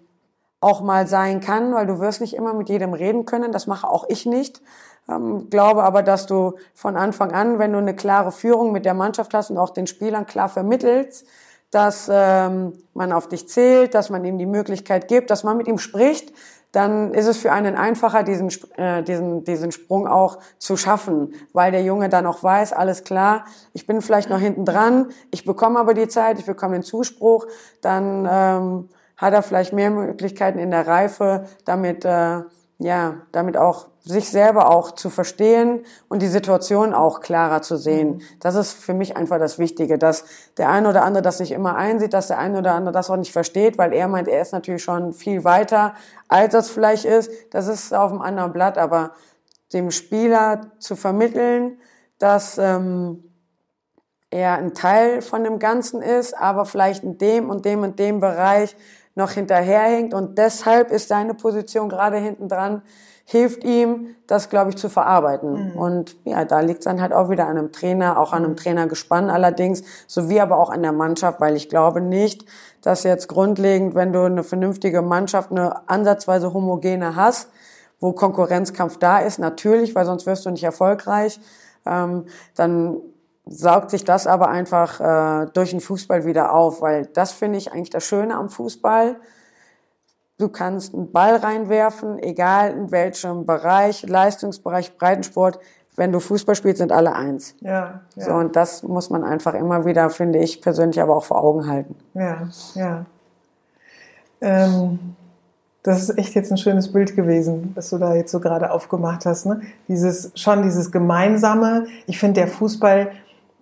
auch 0.64 0.80
mal 0.80 1.06
sein 1.06 1.40
kann, 1.40 1.74
weil 1.74 1.86
du 1.86 2.00
wirst 2.00 2.20
nicht 2.20 2.34
immer 2.34 2.54
mit 2.54 2.68
jedem 2.68 2.94
reden 2.94 3.26
können. 3.26 3.52
Das 3.52 3.66
mache 3.66 3.88
auch 3.88 4.06
ich 4.08 4.26
nicht. 4.26 4.60
Ähm, 5.08 5.50
glaube 5.50 5.84
aber, 5.84 6.02
dass 6.02 6.26
du 6.26 6.54
von 6.74 6.96
Anfang 6.96 7.32
an, 7.32 7.58
wenn 7.58 7.72
du 7.72 7.78
eine 7.78 7.94
klare 7.94 8.32
Führung 8.32 8.72
mit 8.72 8.84
der 8.84 8.94
Mannschaft 8.94 9.34
hast 9.34 9.50
und 9.50 9.58
auch 9.58 9.70
den 9.70 9.86
Spielern 9.86 10.26
klar 10.26 10.48
vermittelst, 10.48 11.26
dass 11.70 12.08
ähm, 12.10 12.72
man 12.94 13.12
auf 13.12 13.28
dich 13.28 13.48
zählt, 13.48 13.94
dass 13.94 14.08
man 14.08 14.24
ihm 14.24 14.38
die 14.38 14.46
Möglichkeit 14.46 15.08
gibt, 15.08 15.30
dass 15.30 15.44
man 15.44 15.56
mit 15.56 15.68
ihm 15.68 15.78
spricht, 15.78 16.32
dann 16.72 17.14
ist 17.14 17.26
es 17.26 17.36
für 17.36 17.52
einen 17.52 17.76
einfacher, 17.76 18.22
diesen, 18.24 18.48
äh, 18.76 19.02
diesen, 19.02 19.44
diesen 19.44 19.70
Sprung 19.70 20.08
auch 20.08 20.38
zu 20.58 20.76
schaffen, 20.76 21.34
weil 21.52 21.70
der 21.70 21.82
Junge 21.82 22.08
dann 22.08 22.26
auch 22.26 22.42
weiß, 22.42 22.72
alles 22.72 23.04
klar, 23.04 23.44
ich 23.74 23.86
bin 23.86 24.02
vielleicht 24.02 24.30
noch 24.30 24.40
hinten 24.40 24.64
dran, 24.64 25.08
ich 25.30 25.44
bekomme 25.44 25.78
aber 25.78 25.94
die 25.94 26.08
Zeit, 26.08 26.38
ich 26.38 26.46
bekomme 26.46 26.74
den 26.74 26.82
Zuspruch, 26.82 27.46
dann 27.80 28.28
ähm, 28.30 28.88
hat 29.16 29.32
er 29.32 29.42
vielleicht 29.42 29.72
mehr 29.72 29.90
Möglichkeiten 29.90 30.58
in 30.58 30.70
der 30.70 30.86
Reife, 30.86 31.44
damit, 31.64 32.04
äh, 32.04 32.42
ja, 32.78 33.14
damit 33.32 33.56
auch 33.56 33.86
sich 34.04 34.28
selber 34.28 34.70
auch 34.70 34.92
zu 34.92 35.08
verstehen 35.08 35.84
und 36.08 36.20
die 36.20 36.28
Situation 36.28 36.92
auch 36.92 37.20
klarer 37.20 37.62
zu 37.62 37.76
sehen. 37.76 38.16
Mhm. 38.16 38.20
Das 38.40 38.54
ist 38.54 38.72
für 38.72 38.92
mich 38.92 39.16
einfach 39.16 39.38
das 39.38 39.58
Wichtige, 39.58 39.96
dass 39.96 40.24
der 40.58 40.68
eine 40.68 40.90
oder 40.90 41.04
andere 41.04 41.22
das 41.22 41.40
nicht 41.40 41.52
immer 41.52 41.76
einsieht, 41.76 42.12
dass 42.12 42.26
der 42.26 42.38
eine 42.38 42.58
oder 42.58 42.74
andere 42.74 42.92
das 42.92 43.08
auch 43.08 43.16
nicht 43.16 43.32
versteht, 43.32 43.78
weil 43.78 43.94
er 43.94 44.08
meint, 44.08 44.28
er 44.28 44.42
ist 44.42 44.52
natürlich 44.52 44.82
schon 44.82 45.14
viel 45.14 45.44
weiter, 45.44 45.94
als 46.28 46.52
das 46.52 46.68
vielleicht 46.68 47.06
ist. 47.06 47.30
Das 47.50 47.66
ist 47.66 47.94
auf 47.94 48.10
einem 48.10 48.20
anderen 48.20 48.52
Blatt, 48.52 48.76
aber 48.76 49.12
dem 49.72 49.90
Spieler 49.90 50.72
zu 50.78 50.96
vermitteln, 50.96 51.78
dass 52.18 52.58
ähm, 52.58 53.24
er 54.30 54.54
ein 54.54 54.74
Teil 54.74 55.22
von 55.22 55.44
dem 55.44 55.58
Ganzen 55.58 56.02
ist, 56.02 56.36
aber 56.36 56.66
vielleicht 56.66 57.04
in 57.04 57.16
dem 57.16 57.48
und 57.48 57.64
dem 57.64 57.82
und 57.82 57.98
dem 57.98 58.20
Bereich 58.20 58.76
noch 59.14 59.30
hinterherhinkt 59.30 60.14
und 60.14 60.38
deshalb 60.38 60.90
ist 60.90 61.08
seine 61.08 61.34
Position 61.34 61.88
gerade 61.88 62.16
hinten 62.16 62.48
dran, 62.48 62.82
hilft 63.26 63.64
ihm, 63.64 64.16
das, 64.26 64.50
glaube 64.50 64.70
ich, 64.70 64.76
zu 64.76 64.88
verarbeiten. 64.88 65.72
Mhm. 65.72 65.78
Und 65.78 66.16
ja, 66.24 66.44
da 66.44 66.60
liegt 66.60 66.80
es 66.80 66.84
dann 66.84 67.00
halt 67.00 67.12
auch 67.12 67.30
wieder 67.30 67.46
an 67.46 67.56
einem 67.56 67.72
Trainer, 67.72 68.18
auch 68.18 68.32
an 68.32 68.44
einem 68.44 68.56
Trainergespann 68.56 69.30
allerdings, 69.30 69.82
sowie 70.06 70.40
aber 70.40 70.58
auch 70.58 70.70
an 70.70 70.82
der 70.82 70.92
Mannschaft, 70.92 71.40
weil 71.40 71.56
ich 71.56 71.68
glaube 71.68 72.00
nicht, 72.00 72.44
dass 72.82 73.02
jetzt 73.02 73.28
grundlegend, 73.28 73.94
wenn 73.94 74.12
du 74.12 74.22
eine 74.22 74.42
vernünftige 74.42 75.00
Mannschaft, 75.00 75.50
eine 75.50 75.88
ansatzweise 75.88 76.52
homogene 76.52 77.16
hast, 77.16 77.48
wo 77.98 78.12
Konkurrenzkampf 78.12 78.98
da 78.98 79.20
ist, 79.20 79.38
natürlich, 79.38 79.94
weil 79.94 80.04
sonst 80.04 80.26
wirst 80.26 80.44
du 80.44 80.50
nicht 80.50 80.64
erfolgreich, 80.64 81.40
ähm, 81.86 82.26
dann 82.54 82.98
saugt 83.46 83.90
sich 83.90 84.04
das 84.04 84.26
aber 84.26 84.48
einfach 84.48 85.00
äh, 85.00 85.46
durch 85.52 85.70
den 85.70 85.80
Fußball 85.80 86.24
wieder 86.24 86.52
auf, 86.52 86.80
weil 86.80 87.06
das 87.06 87.32
finde 87.32 87.58
ich 87.58 87.72
eigentlich 87.72 87.90
das 87.90 88.04
Schöne 88.04 88.34
am 88.34 88.48
Fußball. 88.48 89.16
Du 90.38 90.48
kannst 90.48 90.94
einen 90.94 91.12
Ball 91.12 91.36
reinwerfen, 91.36 92.18
egal 92.18 92.72
in 92.72 92.90
welchem 92.90 93.46
Bereich, 93.46 94.02
Leistungsbereich, 94.02 94.96
Breitensport. 94.98 95.58
Wenn 95.96 96.10
du 96.10 96.18
Fußball 96.18 96.56
spielst, 96.56 96.78
sind 96.78 96.90
alle 96.90 97.14
eins. 97.14 97.54
Ja, 97.60 98.00
ja. 98.16 98.24
So, 98.24 98.32
und 98.32 98.56
das 98.56 98.82
muss 98.82 99.10
man 99.10 99.22
einfach 99.22 99.54
immer 99.54 99.84
wieder, 99.84 100.10
finde 100.10 100.40
ich 100.40 100.60
persönlich, 100.60 101.00
aber 101.00 101.16
auch 101.16 101.24
vor 101.24 101.40
Augen 101.40 101.68
halten. 101.68 101.94
Ja, 102.14 102.48
ja. 102.74 103.06
Ähm, 104.40 105.14
das 105.84 106.02
ist 106.02 106.18
echt 106.18 106.34
jetzt 106.34 106.50
ein 106.50 106.56
schönes 106.56 106.90
Bild 106.92 107.14
gewesen, 107.14 107.72
das 107.74 107.90
du 107.90 107.98
da 107.98 108.14
jetzt 108.14 108.32
so 108.32 108.40
gerade 108.40 108.72
aufgemacht 108.72 109.26
hast. 109.26 109.44
Ne? 109.44 109.60
Dieses, 109.86 110.32
schon 110.34 110.62
dieses 110.62 110.90
Gemeinsame. 110.90 111.86
Ich 112.06 112.18
finde, 112.18 112.40
der 112.40 112.48
Fußball 112.48 113.12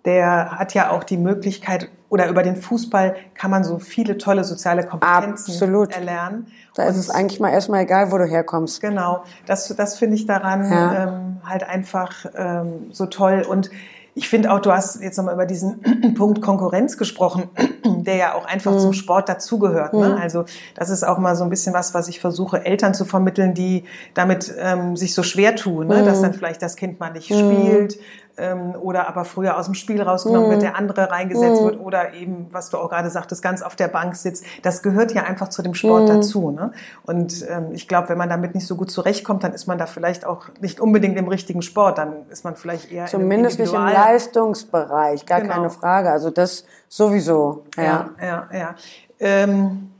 der 0.05 0.51
hat 0.57 0.73
ja 0.73 0.91
auch 0.91 1.03
die 1.03 1.17
Möglichkeit, 1.17 1.89
oder 2.09 2.27
über 2.29 2.43
den 2.43 2.55
Fußball 2.55 3.15
kann 3.33 3.49
man 3.49 3.63
so 3.63 3.79
viele 3.79 4.19
tolle 4.19 4.43
soziale 4.43 4.85
Kompetenzen 4.85 5.51
Absolut. 5.51 5.95
erlernen. 5.95 6.45
Da 6.75 6.83
ist 6.83 6.97
es 6.97 7.09
eigentlich 7.09 7.39
mal 7.39 7.49
erstmal 7.49 7.81
egal, 7.81 8.11
wo 8.11 8.19
du 8.19 8.25
herkommst. 8.25 8.81
Genau, 8.81 9.23
das, 9.47 9.67
das 9.75 9.97
finde 9.97 10.15
ich 10.15 10.27
daran 10.27 10.71
ja. 10.71 11.03
ähm, 11.05 11.37
halt 11.43 11.63
einfach 11.63 12.25
ähm, 12.35 12.91
so 12.91 13.07
toll. 13.07 13.43
Und 13.49 13.71
ich 14.15 14.29
finde 14.29 14.51
auch, 14.51 14.59
du 14.59 14.71
hast 14.71 15.01
jetzt 15.01 15.17
nochmal 15.17 15.33
über 15.33 15.47
diesen 15.47 15.81
Punkt 16.15 16.41
Konkurrenz 16.41 16.97
gesprochen, 16.97 17.49
der 17.83 18.15
ja 18.15 18.33
auch 18.35 18.45
einfach 18.45 18.73
mhm. 18.73 18.79
zum 18.79 18.93
Sport 18.93 19.27
dazugehört. 19.27 19.93
Ne? 19.93 20.09
Mhm. 20.09 20.17
Also 20.21 20.45
das 20.75 20.89
ist 20.89 21.03
auch 21.03 21.17
mal 21.17 21.35
so 21.35 21.43
ein 21.43 21.49
bisschen 21.49 21.73
was, 21.73 21.93
was 21.95 22.07
ich 22.07 22.19
versuche, 22.19 22.63
Eltern 22.63 22.93
zu 22.93 23.05
vermitteln, 23.05 23.55
die 23.55 23.85
damit 24.13 24.53
ähm, 24.59 24.95
sich 24.95 25.15
so 25.15 25.23
schwer 25.23 25.55
tun, 25.55 25.87
ne? 25.87 26.01
Mhm. 26.01 26.05
dass 26.05 26.21
dann 26.21 26.33
vielleicht 26.33 26.61
das 26.61 26.75
Kind 26.75 26.99
mal 26.99 27.11
nicht 27.11 27.31
mhm. 27.31 27.35
spielt, 27.35 27.99
ähm, 28.37 28.75
oder 28.79 29.07
aber 29.07 29.25
früher 29.25 29.57
aus 29.57 29.65
dem 29.65 29.75
Spiel 29.75 30.01
rausgenommen 30.01 30.49
wird, 30.49 30.59
mhm. 30.59 30.63
der 30.63 30.75
andere 30.77 31.11
reingesetzt 31.11 31.61
mhm. 31.61 31.65
wird 31.65 31.79
oder 31.79 32.13
eben, 32.13 32.47
was 32.51 32.69
du 32.69 32.77
auch 32.77 32.89
gerade 32.89 33.09
sagtest, 33.09 33.41
ganz 33.41 33.61
auf 33.61 33.75
der 33.75 33.87
Bank 33.87 34.15
sitzt. 34.15 34.43
Das 34.61 34.81
gehört 34.81 35.11
ja 35.13 35.23
einfach 35.23 35.49
zu 35.49 35.61
dem 35.61 35.73
Sport 35.73 36.03
mhm. 36.03 36.07
dazu. 36.07 36.51
Ne? 36.51 36.71
Und 37.05 37.45
ähm, 37.49 37.69
ich 37.73 37.87
glaube, 37.87 38.09
wenn 38.09 38.17
man 38.17 38.29
damit 38.29 38.55
nicht 38.55 38.67
so 38.67 38.75
gut 38.75 38.91
zurechtkommt, 38.91 39.43
dann 39.43 39.53
ist 39.53 39.67
man 39.67 39.77
da 39.77 39.85
vielleicht 39.85 40.25
auch 40.25 40.47
nicht 40.59 40.79
unbedingt 40.79 41.17
im 41.17 41.27
richtigen 41.27 41.61
Sport. 41.61 41.97
Dann 41.97 42.27
ist 42.29 42.43
man 42.43 42.55
vielleicht 42.55 42.91
eher 42.91 43.05
zumindest 43.05 43.59
nicht 43.59 43.73
im 43.73 43.81
Leistungsbereich, 43.81 45.25
gar 45.25 45.41
genau. 45.41 45.53
keine 45.53 45.69
Frage. 45.69 46.11
Also 46.11 46.29
das 46.29 46.65
sowieso. 46.89 47.65
Ja, 47.77 48.09
ja, 48.19 48.25
ja. 48.25 48.47
ja. 48.51 48.75
Ähm, 49.19 49.92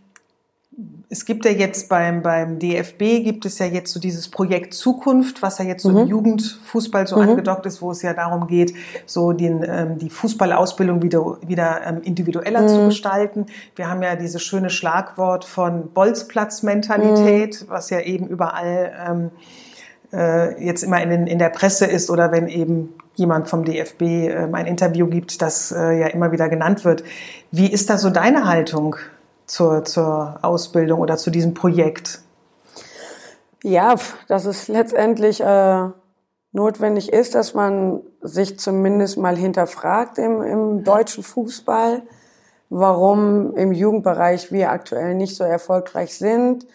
es 1.14 1.26
gibt 1.26 1.46
ja 1.46 1.52
jetzt 1.52 1.90
beim, 1.90 2.24
beim 2.24 2.58
DFB 2.58 3.24
gibt 3.24 3.46
es 3.46 3.60
ja 3.60 3.68
jetzt 3.68 3.94
so 3.94 4.00
dieses 4.00 4.30
Projekt 4.30 4.74
Zukunft, 4.74 5.44
was 5.44 5.60
ja 5.60 5.66
jetzt 5.66 5.84
so 5.84 5.90
mhm. 5.90 5.98
im 6.00 6.08
Jugendfußball 6.08 7.06
so 7.06 7.18
mhm. 7.18 7.30
angedockt 7.30 7.68
ist, 7.68 7.84
wo 7.84 7.92
es 7.92 8.02
ja 8.02 8.16
darum 8.16 8.48
geht, 8.48 8.74
so 9.06 9.32
den, 9.32 9.64
ähm, 9.64 10.00
die 10.00 10.10
Fußballausbildung 10.10 11.04
wieder, 11.04 11.38
wieder 11.46 11.82
ähm, 11.86 12.02
individueller 12.02 12.64
mhm. 12.64 12.68
zu 12.68 12.86
gestalten. 12.86 13.46
Wir 13.76 13.92
haben 13.92 14.02
ja 14.02 14.16
dieses 14.16 14.42
schöne 14.42 14.72
Schlagwort 14.72 15.46
von 15.46 15.92
Bolzplatzmentalität, 15.94 17.62
mhm. 17.62 17.66
was 17.70 17.92
ja 17.92 18.00
eben 18.00 18.26
überall 18.26 18.92
ähm, 19.08 19.32
äh, 20.12 20.66
jetzt 20.66 20.82
immer 20.84 21.00
in, 21.04 21.12
den, 21.12 21.28
in 21.28 21.38
der 21.38 21.50
Presse 21.50 21.86
ist 21.86 22.10
oder 22.10 22.32
wenn 22.32 22.48
eben 22.48 22.90
jemand 23.14 23.48
vom 23.50 23.64
DFB 23.66 24.02
äh, 24.02 24.48
ein 24.52 24.66
Interview 24.66 25.06
gibt, 25.06 25.44
das 25.44 25.72
äh, 25.72 26.00
ja 26.00 26.08
immer 26.08 26.32
wieder 26.32 26.50
genannt 26.50 26.86
wird. 26.86 27.04
Wie 27.52 27.72
ist 27.72 27.92
da 27.92 28.00
so 28.00 28.10
deine 28.10 28.48
Haltung 28.48 28.96
zur, 29.46 29.86
zur 29.86 30.40
Ausbildung 30.42 31.00
oder 31.00 31.18
zu 31.18 31.30
diesem 31.30 31.54
Projekt? 31.54 32.22
Ja, 33.64 33.96
dass 34.28 34.46
es 34.46 34.68
letztendlich 34.68 35.42
äh, 35.42 35.90
notwendig 36.52 37.12
ist, 37.12 37.36
dass 37.36 37.54
man 37.54 38.02
sich 38.22 38.60
zumindest 38.60 39.18
mal 39.18 39.36
hinterfragt 39.36 40.18
im, 40.18 40.42
im 40.42 40.84
deutschen 40.84 41.24
Fußball, 41.24 42.04
warum 42.70 43.56
im 43.56 43.72
Jugendbereich 43.72 44.52
wir 44.52 44.72
aktuell 44.72 45.16
nicht 45.16 45.36
so 45.36 45.44
erfolgreich 45.44 46.18
sind, 46.18 46.66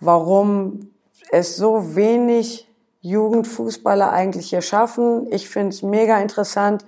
warum 0.00 0.90
es 1.30 1.56
so 1.56 1.96
wenig 1.96 2.68
Jugendfußballer 3.00 4.10
eigentlich 4.10 4.50
hier 4.50 4.62
schaffen. 4.62 5.26
Ich 5.30 5.48
finde 5.48 5.70
es 5.70 5.82
mega 5.82 6.18
interessant, 6.20 6.84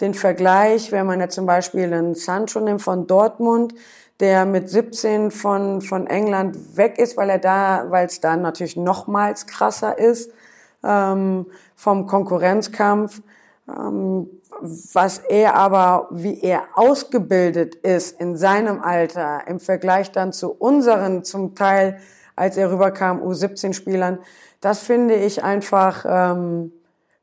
den 0.00 0.14
Vergleich, 0.14 0.92
wenn 0.92 1.06
man 1.06 1.20
ja 1.20 1.28
zum 1.28 1.46
Beispiel 1.46 1.92
einen 1.92 2.14
Sancho 2.14 2.60
nimmt 2.60 2.82
von 2.82 3.06
Dortmund, 3.06 3.74
der 4.20 4.44
mit 4.44 4.68
17 4.68 5.30
von, 5.30 5.80
von 5.80 6.06
England 6.06 6.76
weg 6.76 6.98
ist, 6.98 7.16
weil 7.16 7.30
er 7.30 7.38
da, 7.38 7.86
weil 7.88 8.06
es 8.06 8.20
da 8.20 8.36
natürlich 8.36 8.76
nochmals 8.76 9.46
krasser 9.46 9.98
ist. 9.98 10.32
ähm, 10.82 11.46
vom 11.74 12.06
Konkurrenzkampf. 12.06 13.22
Ähm, 13.68 14.28
was 14.60 15.18
er 15.18 15.54
aber, 15.54 16.08
wie 16.10 16.40
er 16.40 16.64
ausgebildet 16.74 17.76
ist 17.76 18.20
in 18.20 18.36
seinem 18.36 18.80
Alter 18.82 19.42
im 19.46 19.60
Vergleich 19.60 20.10
dann 20.10 20.32
zu 20.32 20.50
unseren 20.50 21.22
zum 21.22 21.54
Teil, 21.54 22.00
als 22.34 22.56
er 22.56 22.72
rüberkam, 22.72 23.22
U17-Spielern, 23.22 24.18
das 24.60 24.80
finde 24.80 25.14
ich 25.14 25.44
einfach 25.44 26.04
ähm, 26.08 26.72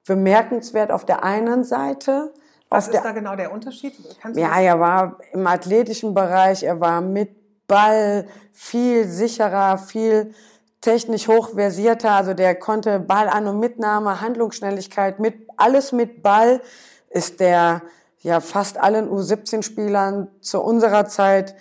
bemerkenswert 0.08 0.92
auf 0.92 1.06
der 1.06 1.24
einen 1.24 1.66
Seite. 1.66 2.32
Was 2.76 2.88
ist 2.88 3.04
da 3.04 3.12
genau 3.12 3.36
der 3.36 3.52
Unterschied? 3.52 3.94
Kannst 4.22 4.40
ja, 4.40 4.60
er 4.60 4.80
war 4.80 5.18
im 5.32 5.46
athletischen 5.48 6.14
Bereich, 6.14 6.64
er 6.64 6.80
war 6.80 7.02
mit 7.02 7.68
Ball 7.68 8.28
viel 8.52 9.08
sicherer, 9.08 9.78
viel 9.78 10.34
technisch 10.82 11.28
hochversierter. 11.28 12.12
Also 12.12 12.34
der 12.34 12.56
konnte 12.56 13.00
Ball 13.00 13.28
an 13.28 13.48
und 13.48 13.60
Mitnahme, 13.60 14.22
Handlungsschnelligkeit, 14.22 15.20
mit 15.20 15.48
alles 15.58 15.92
mit 15.92 16.22
Ball 16.22 16.62
ist 17.10 17.40
der 17.40 17.82
ja 18.20 18.40
fast 18.40 18.78
allen 18.78 19.10
U17-Spielern 19.10 20.28
zu 20.42 20.62
unserer 20.62 21.06
Zeit, 21.06 21.56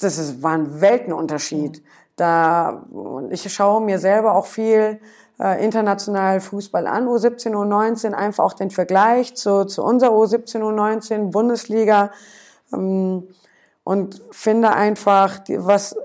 das 0.00 0.18
ist, 0.18 0.42
war 0.42 0.52
ein 0.52 0.80
Weltenunterschied. 0.80 1.82
Da, 2.16 2.84
ich 3.30 3.52
schaue 3.52 3.80
mir 3.80 3.98
selber 3.98 4.34
auch 4.34 4.46
viel 4.46 5.00
äh, 5.40 5.64
international 5.64 6.40
Fußball 6.40 6.86
an, 6.86 7.08
U17, 7.08 7.52
U19, 7.52 8.12
einfach 8.12 8.44
auch 8.44 8.52
den 8.52 8.70
Vergleich 8.70 9.34
zu, 9.34 9.64
zu 9.64 9.82
unserer 9.82 10.12
U17, 10.12 10.60
U19, 10.60 11.30
Bundesliga 11.30 12.10
ähm, 12.72 13.28
und 13.84 14.22
finde 14.30 14.72
einfach, 14.72 15.40
was 15.48 15.96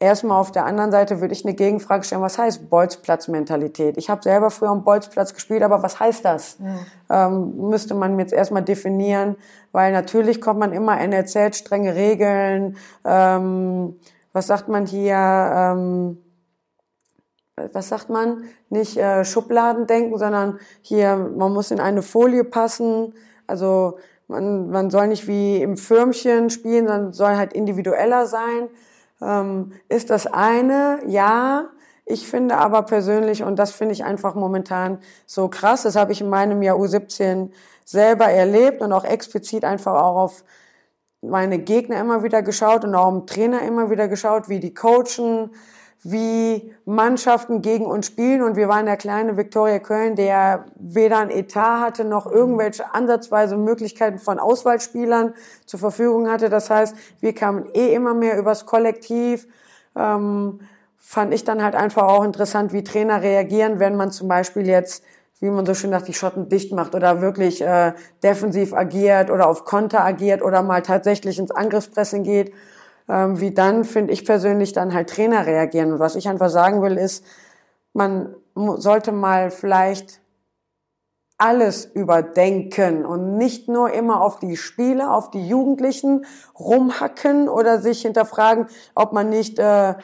erstmal 0.00 0.40
auf 0.40 0.50
der 0.50 0.66
anderen 0.66 0.90
Seite 0.90 1.20
würde 1.20 1.32
ich 1.32 1.44
eine 1.44 1.54
Gegenfrage 1.54 2.04
stellen, 2.04 2.20
was 2.20 2.36
heißt 2.36 2.68
Bolzplatz-Mentalität? 2.68 3.96
Ich 3.96 4.10
habe 4.10 4.22
selber 4.22 4.50
früher 4.50 4.70
am 4.70 4.82
Bolzplatz 4.82 5.34
gespielt, 5.34 5.62
aber 5.62 5.82
was 5.82 6.00
heißt 6.00 6.24
das? 6.24 6.58
Mhm. 6.58 6.78
Ähm, 7.10 7.56
müsste 7.70 7.94
man 7.94 8.18
jetzt 8.18 8.32
erstmal 8.32 8.62
definieren, 8.62 9.36
weil 9.72 9.92
natürlich 9.92 10.40
kommt 10.40 10.58
man 10.60 10.72
immer 10.72 10.96
NLZ, 10.96 11.56
strenge 11.56 11.94
Regeln, 11.94 12.76
ähm, 13.04 13.96
was 14.32 14.48
sagt 14.48 14.68
man 14.68 14.84
hier, 14.84 15.14
ähm, 15.16 16.18
was 17.56 17.88
sagt 17.88 18.10
man, 18.10 18.44
nicht 18.68 18.96
äh, 18.96 19.24
Schubladen 19.24 19.86
denken, 19.86 20.18
sondern 20.18 20.58
hier, 20.82 21.16
man 21.16 21.52
muss 21.52 21.70
in 21.70 21.80
eine 21.80 22.02
Folie 22.02 22.44
passen, 22.44 23.14
also 23.46 23.98
man, 24.26 24.70
man 24.70 24.90
soll 24.90 25.08
nicht 25.08 25.28
wie 25.28 25.62
im 25.62 25.76
Firmchen 25.76 26.50
spielen, 26.50 26.86
sondern 26.86 27.12
soll 27.12 27.36
halt 27.36 27.52
individueller 27.52 28.26
sein. 28.26 28.68
Ähm, 29.20 29.72
ist 29.88 30.10
das 30.10 30.26
eine, 30.26 31.00
ja. 31.06 31.68
Ich 32.06 32.28
finde 32.28 32.56
aber 32.56 32.82
persönlich, 32.82 33.42
und 33.42 33.58
das 33.58 33.70
finde 33.70 33.94
ich 33.94 34.04
einfach 34.04 34.34
momentan 34.34 34.98
so 35.26 35.48
krass, 35.48 35.84
das 35.84 35.96
habe 35.96 36.12
ich 36.12 36.20
in 36.20 36.28
meinem 36.28 36.60
Jahr 36.62 36.76
U17 36.76 37.50
selber 37.84 38.26
erlebt 38.26 38.82
und 38.82 38.92
auch 38.92 39.04
explizit 39.04 39.64
einfach 39.64 39.94
auch 39.94 40.16
auf 40.16 40.44
meine 41.22 41.58
Gegner 41.58 42.00
immer 42.00 42.22
wieder 42.22 42.42
geschaut 42.42 42.84
und 42.84 42.94
auch 42.94 43.10
im 43.10 43.26
Trainer 43.26 43.62
immer 43.62 43.90
wieder 43.90 44.08
geschaut, 44.08 44.50
wie 44.50 44.60
die 44.60 44.74
coachen, 44.74 45.50
wie 46.04 46.74
Mannschaften 46.84 47.62
gegen 47.62 47.86
uns 47.86 48.06
spielen. 48.06 48.42
Und 48.42 48.56
wir 48.56 48.68
waren 48.68 48.84
der 48.84 48.98
kleine 48.98 49.38
Viktoria 49.38 49.78
Köln, 49.78 50.16
der 50.16 50.66
weder 50.76 51.18
ein 51.18 51.30
Etat 51.30 51.80
hatte 51.80 52.04
noch 52.04 52.30
irgendwelche 52.30 52.94
ansatzweise 52.94 53.56
Möglichkeiten 53.56 54.18
von 54.18 54.38
Auswahlspielern 54.38 55.34
zur 55.64 55.80
Verfügung 55.80 56.30
hatte. 56.30 56.50
Das 56.50 56.68
heißt, 56.68 56.94
wir 57.20 57.34
kamen 57.34 57.66
eh 57.72 57.94
immer 57.94 58.12
mehr 58.12 58.38
übers 58.38 58.66
Kollektiv. 58.66 59.48
Ähm, 59.96 60.60
fand 60.98 61.32
ich 61.32 61.44
dann 61.44 61.62
halt 61.62 61.74
einfach 61.74 62.04
auch 62.04 62.24
interessant, 62.24 62.74
wie 62.74 62.84
Trainer 62.84 63.22
reagieren, 63.22 63.80
wenn 63.80 63.96
man 63.96 64.10
zum 64.10 64.28
Beispiel 64.28 64.66
jetzt 64.66 65.02
wie 65.40 65.50
man 65.50 65.66
so 65.66 65.74
schön 65.74 65.90
sagt, 65.90 66.08
die 66.08 66.14
Schotten 66.14 66.48
dicht 66.48 66.72
macht 66.72 66.94
oder 66.94 67.20
wirklich 67.20 67.60
äh, 67.60 67.92
defensiv 68.22 68.72
agiert 68.72 69.30
oder 69.30 69.46
auf 69.46 69.64
Konter 69.64 70.02
agiert 70.02 70.42
oder 70.42 70.62
mal 70.62 70.80
tatsächlich 70.80 71.38
ins 71.38 71.50
Angriffspressing 71.50 72.22
geht 72.22 72.54
ähm, 73.08 73.40
wie 73.40 73.52
dann, 73.52 73.84
finde 73.84 74.12
ich 74.12 74.24
persönlich, 74.24 74.72
dann 74.72 74.94
halt 74.94 75.10
Trainer 75.10 75.46
reagieren. 75.46 75.92
Und 75.92 75.98
was 75.98 76.16
ich 76.16 76.28
einfach 76.28 76.50
sagen 76.50 76.82
will, 76.82 76.96
ist, 76.96 77.24
man 77.92 78.34
sollte 78.54 79.12
mal 79.12 79.50
vielleicht 79.50 80.20
alles 81.36 81.84
überdenken 81.84 83.04
und 83.04 83.36
nicht 83.36 83.68
nur 83.68 83.92
immer 83.92 84.20
auf 84.20 84.38
die 84.38 84.56
Spiele, 84.56 85.10
auf 85.10 85.30
die 85.30 85.46
Jugendlichen 85.46 86.24
rumhacken 86.58 87.48
oder 87.48 87.80
sich 87.80 88.02
hinterfragen, 88.02 88.66
ob 88.94 89.12
man 89.12 89.30
nicht 89.30 89.58
äh, 89.58 89.94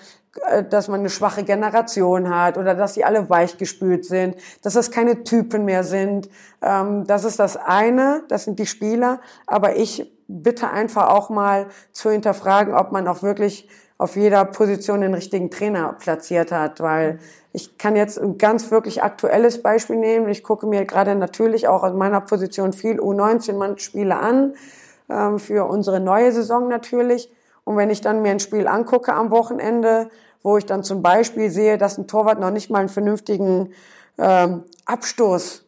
äh, 0.48 0.64
dass 0.64 0.88
man 0.88 1.00
eine 1.00 1.10
schwache 1.10 1.42
Generation 1.42 2.32
hat 2.34 2.56
oder 2.56 2.74
dass 2.74 2.94
sie 2.94 3.04
alle 3.04 3.28
weichgespült 3.28 4.04
sind, 4.04 4.36
dass 4.62 4.74
das 4.74 4.90
keine 4.90 5.24
Typen 5.24 5.64
mehr 5.64 5.82
sind. 5.82 6.28
Ähm, 6.62 7.04
das 7.06 7.24
ist 7.24 7.40
das 7.40 7.56
eine, 7.56 8.22
das 8.28 8.44
sind 8.44 8.58
die 8.58 8.66
Spieler. 8.66 9.20
Aber 9.46 9.76
ich 9.76 10.12
bitte 10.30 10.70
einfach 10.70 11.08
auch 11.08 11.28
mal 11.30 11.66
zu 11.92 12.10
hinterfragen, 12.10 12.74
ob 12.74 12.92
man 12.92 13.08
auch 13.08 13.22
wirklich 13.22 13.68
auf 13.98 14.16
jeder 14.16 14.44
Position 14.46 15.02
den 15.02 15.12
richtigen 15.12 15.50
Trainer 15.50 15.94
platziert 15.98 16.52
hat, 16.52 16.80
weil 16.80 17.18
ich 17.52 17.76
kann 17.76 17.96
jetzt 17.96 18.18
ein 18.18 18.38
ganz 18.38 18.70
wirklich 18.70 19.02
aktuelles 19.02 19.62
Beispiel 19.62 19.96
nehmen. 19.96 20.28
Ich 20.28 20.42
gucke 20.42 20.66
mir 20.66 20.84
gerade 20.84 21.14
natürlich 21.16 21.68
auch 21.68 21.82
aus 21.82 21.92
meiner 21.92 22.20
Position 22.20 22.72
viel 22.72 23.00
U19-Spiele 23.00 24.16
an, 24.16 24.54
ähm, 25.10 25.38
für 25.38 25.66
unsere 25.66 26.00
neue 26.00 26.32
Saison 26.32 26.68
natürlich. 26.68 27.30
Und 27.64 27.76
wenn 27.76 27.90
ich 27.90 28.00
dann 28.00 28.22
mir 28.22 28.30
ein 28.30 28.40
Spiel 28.40 28.68
angucke 28.68 29.12
am 29.12 29.30
Wochenende, 29.30 30.08
wo 30.42 30.56
ich 30.56 30.64
dann 30.64 30.82
zum 30.82 31.02
Beispiel 31.02 31.50
sehe, 31.50 31.76
dass 31.76 31.98
ein 31.98 32.06
Torwart 32.06 32.40
noch 32.40 32.50
nicht 32.50 32.70
mal 32.70 32.78
einen 32.78 32.88
vernünftigen 32.88 33.72
ähm, 34.16 34.64
Abstoß 34.86 35.66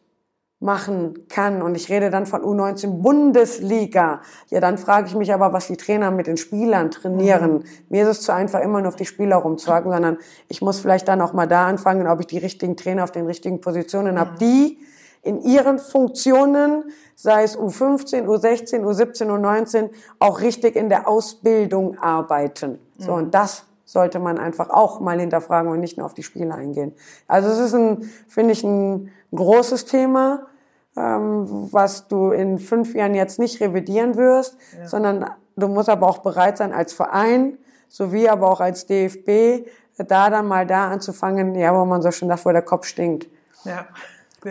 machen 0.63 1.27
kann 1.27 1.61
und 1.61 1.75
ich 1.75 1.89
rede 1.89 2.09
dann 2.09 2.25
von 2.25 2.41
U19 2.41 3.01
Bundesliga, 3.01 4.21
ja, 4.49 4.59
dann 4.61 4.77
frage 4.77 5.07
ich 5.07 5.15
mich 5.15 5.33
aber, 5.33 5.51
was 5.51 5.67
die 5.67 5.77
Trainer 5.77 6.09
mit 6.09 6.25
den 6.25 6.37
Spielern 6.37 6.89
trainieren. 6.89 7.53
Mhm. 7.53 7.63
Mir 7.89 8.03
ist 8.03 8.19
es 8.19 8.21
zu 8.21 8.33
einfach, 8.33 8.61
immer 8.61 8.79
nur 8.79 8.87
auf 8.87 8.95
die 8.95 9.05
Spieler 9.05 9.35
rumzuhaken, 9.35 9.91
sondern 9.91 10.17
ich 10.47 10.61
muss 10.61 10.79
vielleicht 10.79 11.07
dann 11.07 11.21
auch 11.21 11.33
mal 11.33 11.47
da 11.47 11.67
anfangen, 11.67 12.07
ob 12.07 12.21
ich 12.21 12.27
die 12.27 12.37
richtigen 12.37 12.77
Trainer 12.77 13.03
auf 13.03 13.11
den 13.11 13.25
richtigen 13.25 13.59
Positionen 13.59 14.15
mhm. 14.15 14.19
habe, 14.19 14.31
die 14.39 14.79
in 15.21 15.41
ihren 15.41 15.79
Funktionen, 15.79 16.85
sei 17.15 17.43
es 17.43 17.57
U15, 17.57 18.25
U16, 18.25 18.83
U17, 18.83 19.27
U19, 19.27 19.89
auch 20.19 20.41
richtig 20.41 20.75
in 20.75 20.89
der 20.89 21.07
Ausbildung 21.07 21.97
arbeiten. 21.99 22.79
So, 22.97 23.11
mhm. 23.11 23.17
und 23.17 23.33
das 23.33 23.65
sollte 23.85 24.19
man 24.19 24.37
einfach 24.37 24.69
auch 24.69 25.01
mal 25.01 25.19
hinterfragen 25.19 25.71
und 25.71 25.79
nicht 25.81 25.97
nur 25.97 26.05
auf 26.05 26.13
die 26.13 26.23
Spiele 26.23 26.53
eingehen. 26.53 26.93
Also 27.27 27.49
es 27.49 27.59
ist 27.59 27.73
ein, 27.73 28.09
finde 28.27 28.53
ich, 28.53 28.63
ein 28.63 29.11
großes 29.33 29.85
Thema, 29.85 30.47
ähm, 30.97 31.69
was 31.71 32.07
du 32.07 32.31
in 32.31 32.59
fünf 32.59 32.93
Jahren 32.95 33.15
jetzt 33.15 33.39
nicht 33.39 33.61
revidieren 33.61 34.15
wirst, 34.15 34.57
ja. 34.77 34.87
sondern 34.87 35.29
du 35.55 35.67
musst 35.67 35.89
aber 35.89 36.07
auch 36.07 36.19
bereit 36.19 36.57
sein 36.57 36.73
als 36.73 36.93
Verein, 36.93 37.57
sowie 37.89 38.29
aber 38.29 38.49
auch 38.49 38.61
als 38.61 38.85
DFB, 38.85 39.67
da 39.97 40.29
dann 40.29 40.47
mal 40.47 40.65
da 40.65 40.89
anzufangen, 40.89 41.55
ja, 41.55 41.75
wo 41.75 41.85
man 41.85 42.01
so 42.01 42.11
schon 42.11 42.27
sagt, 42.27 42.45
wo 42.45 42.51
der 42.51 42.63
Kopf 42.63 42.85
stinkt. 42.85 43.27
Ja 43.63 43.85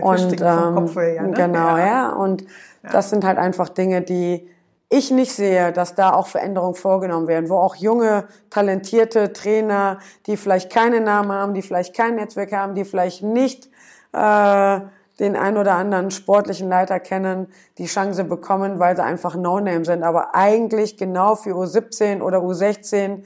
und 0.00 0.40
ähm, 0.40 0.74
Kopf 0.74 0.96
her, 0.96 1.22
ne? 1.22 1.32
genau, 1.32 1.76
ja. 1.76 1.86
ja. 1.86 2.12
Und 2.12 2.42
ja. 2.42 2.90
das 2.92 3.10
sind 3.10 3.24
halt 3.24 3.38
einfach 3.38 3.68
Dinge, 3.68 4.02
die 4.02 4.48
ich 4.88 5.10
nicht 5.10 5.32
sehe, 5.32 5.72
dass 5.72 5.94
da 5.94 6.12
auch 6.12 6.26
Veränderungen 6.26 6.74
vorgenommen 6.74 7.26
werden, 7.26 7.48
wo 7.48 7.56
auch 7.56 7.76
junge, 7.76 8.24
talentierte 8.50 9.32
Trainer, 9.32 9.98
die 10.26 10.36
vielleicht 10.36 10.70
keine 10.70 11.00
Namen 11.00 11.32
haben, 11.32 11.54
die 11.54 11.62
vielleicht 11.62 11.96
kein 11.96 12.16
Netzwerk 12.16 12.52
haben, 12.52 12.74
die 12.74 12.84
vielleicht 12.84 13.22
nicht 13.22 13.70
äh, 14.12 14.80
den 15.20 15.36
ein 15.36 15.56
oder 15.56 15.74
anderen 15.74 16.10
sportlichen 16.10 16.68
Leiter 16.68 17.00
kennen, 17.00 17.48
die 17.78 17.86
Chance 17.86 18.24
bekommen, 18.24 18.78
weil 18.78 18.96
sie 18.96 19.02
einfach 19.02 19.36
No-Name 19.36 19.84
sind, 19.84 20.02
aber 20.02 20.34
eigentlich 20.34 20.96
genau 20.96 21.34
für 21.34 21.50
U17 21.50 22.22
oder 22.22 22.38
U16 22.38 23.22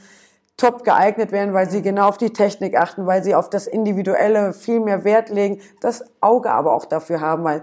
top 0.57 0.85
geeignet 0.85 1.33
werden, 1.33 1.55
weil 1.55 1.71
sie 1.71 1.83
genau 1.83 2.09
auf 2.09 2.19
die 2.19 2.33
Technik 2.33 2.76
achten, 2.76 3.07
weil 3.07 3.23
sie 3.23 3.35
auf 3.35 3.50
das 3.50 3.66
Individuelle 3.66 4.52
viel 4.52 4.81
mehr 4.81 5.05
Wert 5.05 5.28
legen, 5.28 5.61
das 5.81 6.05
Auge 6.21 6.50
aber 6.50 6.73
auch 6.73 6.87
dafür 6.87 7.21
haben, 7.21 7.45
weil 7.45 7.62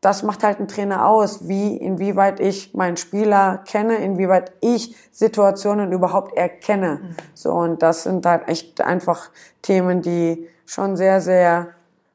das 0.00 0.24
macht 0.24 0.42
halt 0.42 0.58
ein 0.58 0.66
Trainer 0.66 1.06
aus, 1.06 1.46
wie, 1.46 1.76
inwieweit 1.76 2.40
ich 2.40 2.74
meinen 2.74 2.96
Spieler 2.96 3.62
kenne, 3.64 3.96
inwieweit 3.96 4.52
ich 4.60 4.96
Situationen 5.12 5.92
überhaupt 5.92 6.36
erkenne. 6.36 7.00
Mhm. 7.00 7.16
So, 7.34 7.52
und 7.52 7.82
das 7.82 8.02
sind 8.02 8.26
halt 8.26 8.48
echt 8.48 8.80
einfach 8.80 9.30
Themen, 9.62 10.02
die 10.02 10.48
schon 10.66 10.96
sehr, 10.96 11.20
sehr 11.20 11.68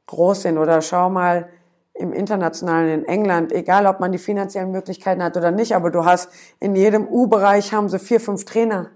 groß 0.07 0.43
sind. 0.43 0.57
Oder 0.57 0.81
schau 0.81 1.09
mal 1.09 1.49
im 1.93 2.13
Internationalen 2.13 3.01
in 3.01 3.05
England, 3.05 3.51
egal 3.51 3.85
ob 3.87 3.99
man 3.99 4.11
die 4.11 4.17
finanziellen 4.17 4.71
Möglichkeiten 4.71 5.23
hat 5.23 5.37
oder 5.37 5.51
nicht, 5.51 5.75
aber 5.75 5.89
du 5.89 6.05
hast 6.05 6.29
in 6.59 6.75
jedem 6.75 7.07
U-Bereich 7.07 7.73
haben 7.73 7.89
sie 7.89 7.97
vier, 7.97 8.19
fünf 8.19 8.45
Trainer 8.45 8.91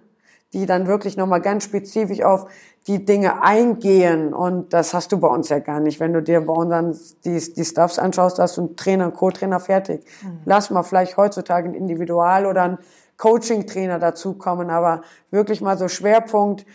die 0.53 0.65
dann 0.65 0.87
wirklich 0.87 1.17
nochmal 1.17 1.41
ganz 1.41 1.63
spezifisch 1.63 2.21
auf 2.21 2.47
die 2.87 3.05
Dinge 3.05 3.41
eingehen. 3.41 4.33
Und 4.33 4.73
das 4.73 4.93
hast 4.93 5.11
du 5.11 5.19
bei 5.19 5.27
uns 5.27 5.49
ja 5.49 5.59
gar 5.59 5.79
nicht. 5.79 5.99
Wenn 5.99 6.13
du 6.13 6.21
dir 6.21 6.41
bei 6.41 6.53
uns 6.53 6.69
dann 6.69 6.97
die, 7.23 7.53
die 7.53 7.65
Stuffs 7.65 7.99
anschaust, 7.99 8.39
hast 8.39 8.57
du 8.57 8.61
einen 8.61 8.75
Trainer, 8.75 9.05
einen 9.05 9.13
Co-Trainer 9.13 9.59
fertig. 9.59 10.03
Mhm. 10.21 10.39
Lass 10.45 10.69
mal 10.69 10.83
vielleicht 10.83 11.15
heutzutage 11.17 11.69
ein 11.69 11.73
Individual 11.73 12.45
oder 12.45 12.63
ein 12.63 12.77
Coaching-Trainer 13.17 13.99
dazukommen, 13.99 14.69
aber 14.69 15.03
wirklich 15.29 15.61
mal 15.61 15.77
so 15.77 15.87
Schwerpunkt 15.87 16.65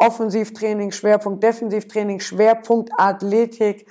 Offensivtraining, 0.00 0.92
Schwerpunkt 0.92 1.42
Defensivtraining, 1.42 2.20
Schwerpunkt 2.20 2.90
Athletik, 2.96 3.86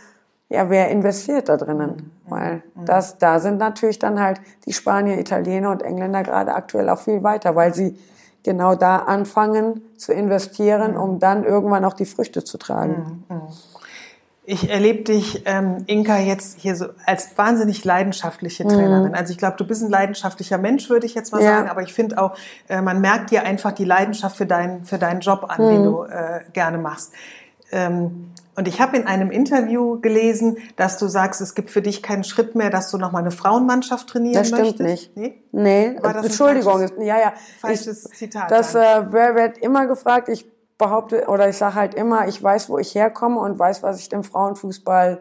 ja, 0.50 0.68
wer 0.70 0.90
investiert 0.90 1.48
da 1.48 1.58
drinnen? 1.58 2.12
Mhm. 2.26 2.32
Weil 2.32 2.64
mhm. 2.74 2.86
das, 2.86 3.20
da 3.20 3.40
sind 3.40 3.60
natürlich 3.60 4.00
dann 4.00 4.20
halt 4.20 4.42
die 4.66 4.74
Spanier, 4.74 5.20
Italiener 5.20 5.70
und 5.70 5.84
Engländer 5.84 6.24
gerade 6.24 6.54
aktuell 6.54 6.90
auch 6.90 7.00
viel 7.00 7.24
weiter, 7.24 7.56
weil 7.56 7.76
sie 7.76 7.98
genau 8.44 8.74
da 8.74 8.98
anfangen 8.98 9.82
zu 9.98 10.12
investieren, 10.12 10.94
mhm. 10.94 11.00
um 11.00 11.20
dann 11.20 11.44
irgendwann 11.44 11.86
auch 11.86 11.94
die 11.94 12.06
Früchte 12.06 12.44
zu 12.44 12.58
tragen. 12.58 13.24
Mhm. 13.30 13.42
Ich 14.52 14.68
erlebe 14.68 15.04
dich, 15.04 15.44
ähm, 15.46 15.84
Inka, 15.86 16.18
jetzt 16.18 16.60
hier 16.60 16.76
so 16.76 16.88
als 17.06 17.38
wahnsinnig 17.38 17.86
leidenschaftliche 17.86 18.64
Trainerin. 18.64 19.10
Mhm. 19.10 19.14
Also 19.14 19.32
ich 19.32 19.38
glaube, 19.38 19.58
du 19.58 19.68
bist 19.68 19.84
ein 19.84 19.92
leidenschaftlicher 19.92 20.58
Mensch, 20.58 20.90
würde 20.90 21.06
ich 21.06 21.14
jetzt 21.14 21.32
mal 21.32 21.44
ja. 21.44 21.58
sagen. 21.58 21.70
Aber 21.70 21.84
ich 21.84 21.94
finde 21.94 22.18
auch, 22.18 22.36
äh, 22.68 22.82
man 22.82 23.00
merkt 23.00 23.30
dir 23.30 23.44
einfach 23.44 23.74
die 23.74 23.86
Leidenschaft 23.86 24.38
für 24.38 24.48
deinen 24.48 24.86
für 24.86 24.98
deinen 24.98 25.20
Job 25.20 25.46
an, 25.48 25.64
mhm. 25.64 25.70
den 25.70 25.84
du 25.84 26.04
äh, 26.04 26.40
gerne 26.52 26.80
machst. 26.80 27.14
Ähm, 27.72 28.32
und 28.56 28.68
ich 28.68 28.82
habe 28.82 28.98
in 28.98 29.06
einem 29.06 29.30
Interview 29.30 30.02
gelesen, 30.02 30.58
dass 30.76 30.98
du 30.98 31.08
sagst, 31.08 31.42
es 31.42 31.54
gibt 31.54 31.70
für 31.70 31.84
dich 31.84 32.02
keinen 32.02 32.24
Schritt 32.24 32.56
mehr, 32.56 32.72
dass 32.72 32.90
du 32.90 32.98
noch 32.98 33.12
mal 33.12 33.20
eine 33.20 33.30
Frauenmannschaft 33.32 34.10
trainieren 34.10 34.42
möchtest. 34.42 34.62
Das 34.62 34.70
stimmt 34.70 34.90
nicht. 34.90 35.16
Nee, 35.16 35.44
nee 35.52 35.96
das 36.02 36.26
Entschuldigung. 36.26 36.80
Falsches, 36.80 36.98
ja, 37.00 37.20
ja. 37.20 37.34
Falsches 37.62 38.10
ich, 38.12 38.18
Zitat. 38.18 38.50
Das 38.50 38.74
äh, 38.74 39.12
wird 39.12 39.60
immer 39.60 39.86
gefragt. 39.86 40.28
Ich 40.28 40.48
behaupte 40.80 41.28
oder 41.28 41.48
ich 41.48 41.58
sage 41.58 41.76
halt 41.76 41.94
immer, 41.94 42.28
ich 42.28 42.42
weiß, 42.42 42.70
wo 42.70 42.80
ich 42.80 42.96
herkomme 42.96 43.40
und 43.40 43.60
weiß, 43.60 43.84
was 43.84 44.00
ich 44.00 44.10
dem 44.10 44.24
Frauenfußball 44.24 45.20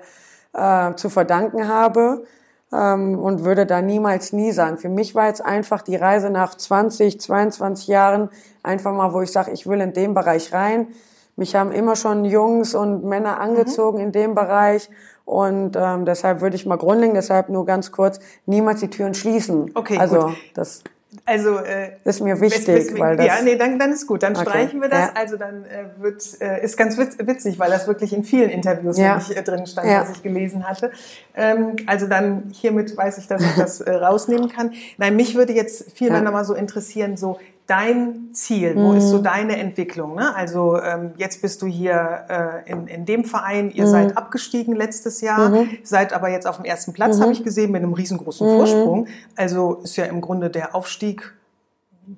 äh, 0.55 0.95
zu 0.95 1.11
verdanken 1.11 1.69
habe 1.69 2.25
ähm, 2.73 3.19
und 3.19 3.45
würde 3.45 3.67
da 3.67 3.83
niemals 3.83 4.33
nie 4.33 4.53
sagen. 4.53 4.79
Für 4.79 4.89
mich 4.89 5.15
war 5.15 5.27
jetzt 5.27 5.45
einfach 5.45 5.83
die 5.83 5.97
Reise 5.97 6.31
nach 6.31 6.55
20, 6.55 7.21
22 7.21 7.89
Jahren 7.89 8.31
einfach 8.63 8.93
mal, 8.95 9.13
wo 9.13 9.21
ich 9.21 9.33
sage, 9.33 9.51
ich 9.51 9.67
will 9.67 9.81
in 9.81 9.93
den 9.93 10.15
Bereich 10.15 10.55
rein. 10.55 10.89
Mich 11.37 11.55
haben 11.55 11.73
immer 11.73 11.97
schon 11.97 12.25
Jungs 12.25 12.75
und 12.75 13.05
Männer 13.05 13.37
mhm. 13.37 13.43
angezogen 13.43 13.99
mhm. 13.99 14.05
in 14.05 14.13
dem 14.13 14.35
Bereich 14.35 14.89
und 15.25 15.77
ähm, 15.77 16.07
deshalb 16.07 16.41
würde 16.41 16.57
ich 16.57 16.65
mal 16.65 16.79
grundlegend, 16.79 17.17
deshalb 17.17 17.49
nur 17.49 17.67
ganz 17.67 17.93
kurz, 17.93 18.19
niemals 18.47 18.81
die 18.81 18.89
Türen 18.89 19.13
schließen. 19.13 19.73
Okay, 19.75 19.99
also 19.99 20.29
gut. 20.29 20.37
das 20.55 20.83
also 21.25 21.57
äh, 21.59 21.93
das 22.05 22.17
ist 22.17 22.23
mir 22.23 22.39
wichtig, 22.41 22.67
wes, 22.67 22.99
weil 22.99 23.17
das 23.17 23.27
ja 23.27 23.43
nee 23.43 23.57
dann, 23.57 23.79
dann 23.79 23.93
ist 23.93 24.07
gut, 24.07 24.23
dann 24.23 24.37
okay. 24.37 24.45
streichen 24.45 24.83
wir 24.83 24.91
das. 24.91 25.07
Ja. 25.07 25.13
Also 25.15 25.37
dann 25.37 25.65
äh, 25.65 25.85
wird 26.03 26.23
äh, 26.41 26.63
ist 26.63 26.77
ganz 26.77 26.99
witzig, 26.99 27.59
weil 27.59 27.71
das 27.71 27.87
wirklich 27.87 28.13
in 28.13 28.25
vielen 28.25 28.51
Interviews 28.51 28.99
ja. 28.99 29.17
nämlich, 29.17 29.35
äh, 29.35 29.43
drin 29.43 29.67
stand, 29.67 29.89
ja. 29.89 30.03
was 30.03 30.11
ich 30.11 30.23
gelesen 30.23 30.69
hatte. 30.69 30.93
Ähm, 31.35 31.77
also 31.87 32.07
dann 32.07 32.51
hiermit 32.53 32.95
weiß 32.95 33.19
ich, 33.19 33.27
dass 33.27 33.43
ich 33.43 33.55
das 33.55 33.81
äh, 33.81 33.91
rausnehmen 33.91 34.51
kann. 34.51 34.73
Nein, 34.99 35.17
mich 35.17 35.35
würde 35.35 35.55
jetzt 35.55 35.93
viel 35.93 36.09
ja. 36.09 36.21
nochmal 36.21 36.45
so 36.45 36.55
interessieren, 36.55 37.17
so 37.17 37.39
dein 37.69 38.31
Ziel? 38.33 38.75
Wo 38.77 38.95
ist 38.95 39.09
so 39.09 39.19
mhm. 39.19 39.25
deine 39.25 39.59
Entwicklung? 39.59 40.15
Ne? 40.17 40.35
Also 40.35 40.81
ähm, 40.81 41.13
jetzt 41.19 41.43
bist 41.43 41.61
du 41.63 41.67
hier 41.67 42.25
äh, 42.67 42.71
in, 42.71 42.87
in 42.89 43.05
dem 43.05 43.25
Verein, 43.25 43.71
ihr 43.71 43.85
mhm. 43.85 43.91
seid 43.91 44.17
abgestiegen 44.17 44.75
letztes 44.75 45.21
Jahr, 45.21 45.51
mhm. 45.51 45.69
seid 45.85 46.15
aber 46.15 46.31
jetzt 46.31 46.47
auf 46.47 46.57
dem 46.57 46.65
ersten 46.65 46.95
Platz, 46.95 47.19
mhm. 47.19 47.23
habe 47.23 47.33
ich 47.33 47.45
gesehen, 47.45 47.71
mit 47.71 47.83
einem 47.83 47.93
riesengroßen 47.93 48.49
mhm. 48.49 48.57
Vorsprung. 48.57 49.07
Also 49.37 49.75
ist 49.85 49.97
ja 49.97 50.07
im 50.07 50.23
Grunde 50.23 50.49
der 50.49 50.75
Aufstieg 50.75 51.35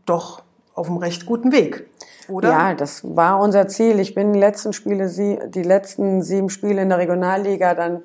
doch 0.06 0.42
auf 0.74 0.88
einem 0.88 0.98
recht 0.98 1.26
guten 1.26 1.50
Weg. 1.50 1.88
Oder? 2.28 2.50
Ja, 2.50 2.74
das 2.74 3.02
war 3.16 3.40
unser 3.40 3.66
Ziel. 3.66 3.98
Ich 3.98 4.14
bin 4.14 4.32
die 4.32 4.38
letzten 4.38 4.72
Spiele, 4.72 5.08
die 5.48 5.62
letzten 5.64 6.22
sieben 6.22 6.48
Spiele 6.48 6.80
in 6.80 6.90
der 6.90 6.98
Regionalliga 6.98 7.74
dann 7.74 8.04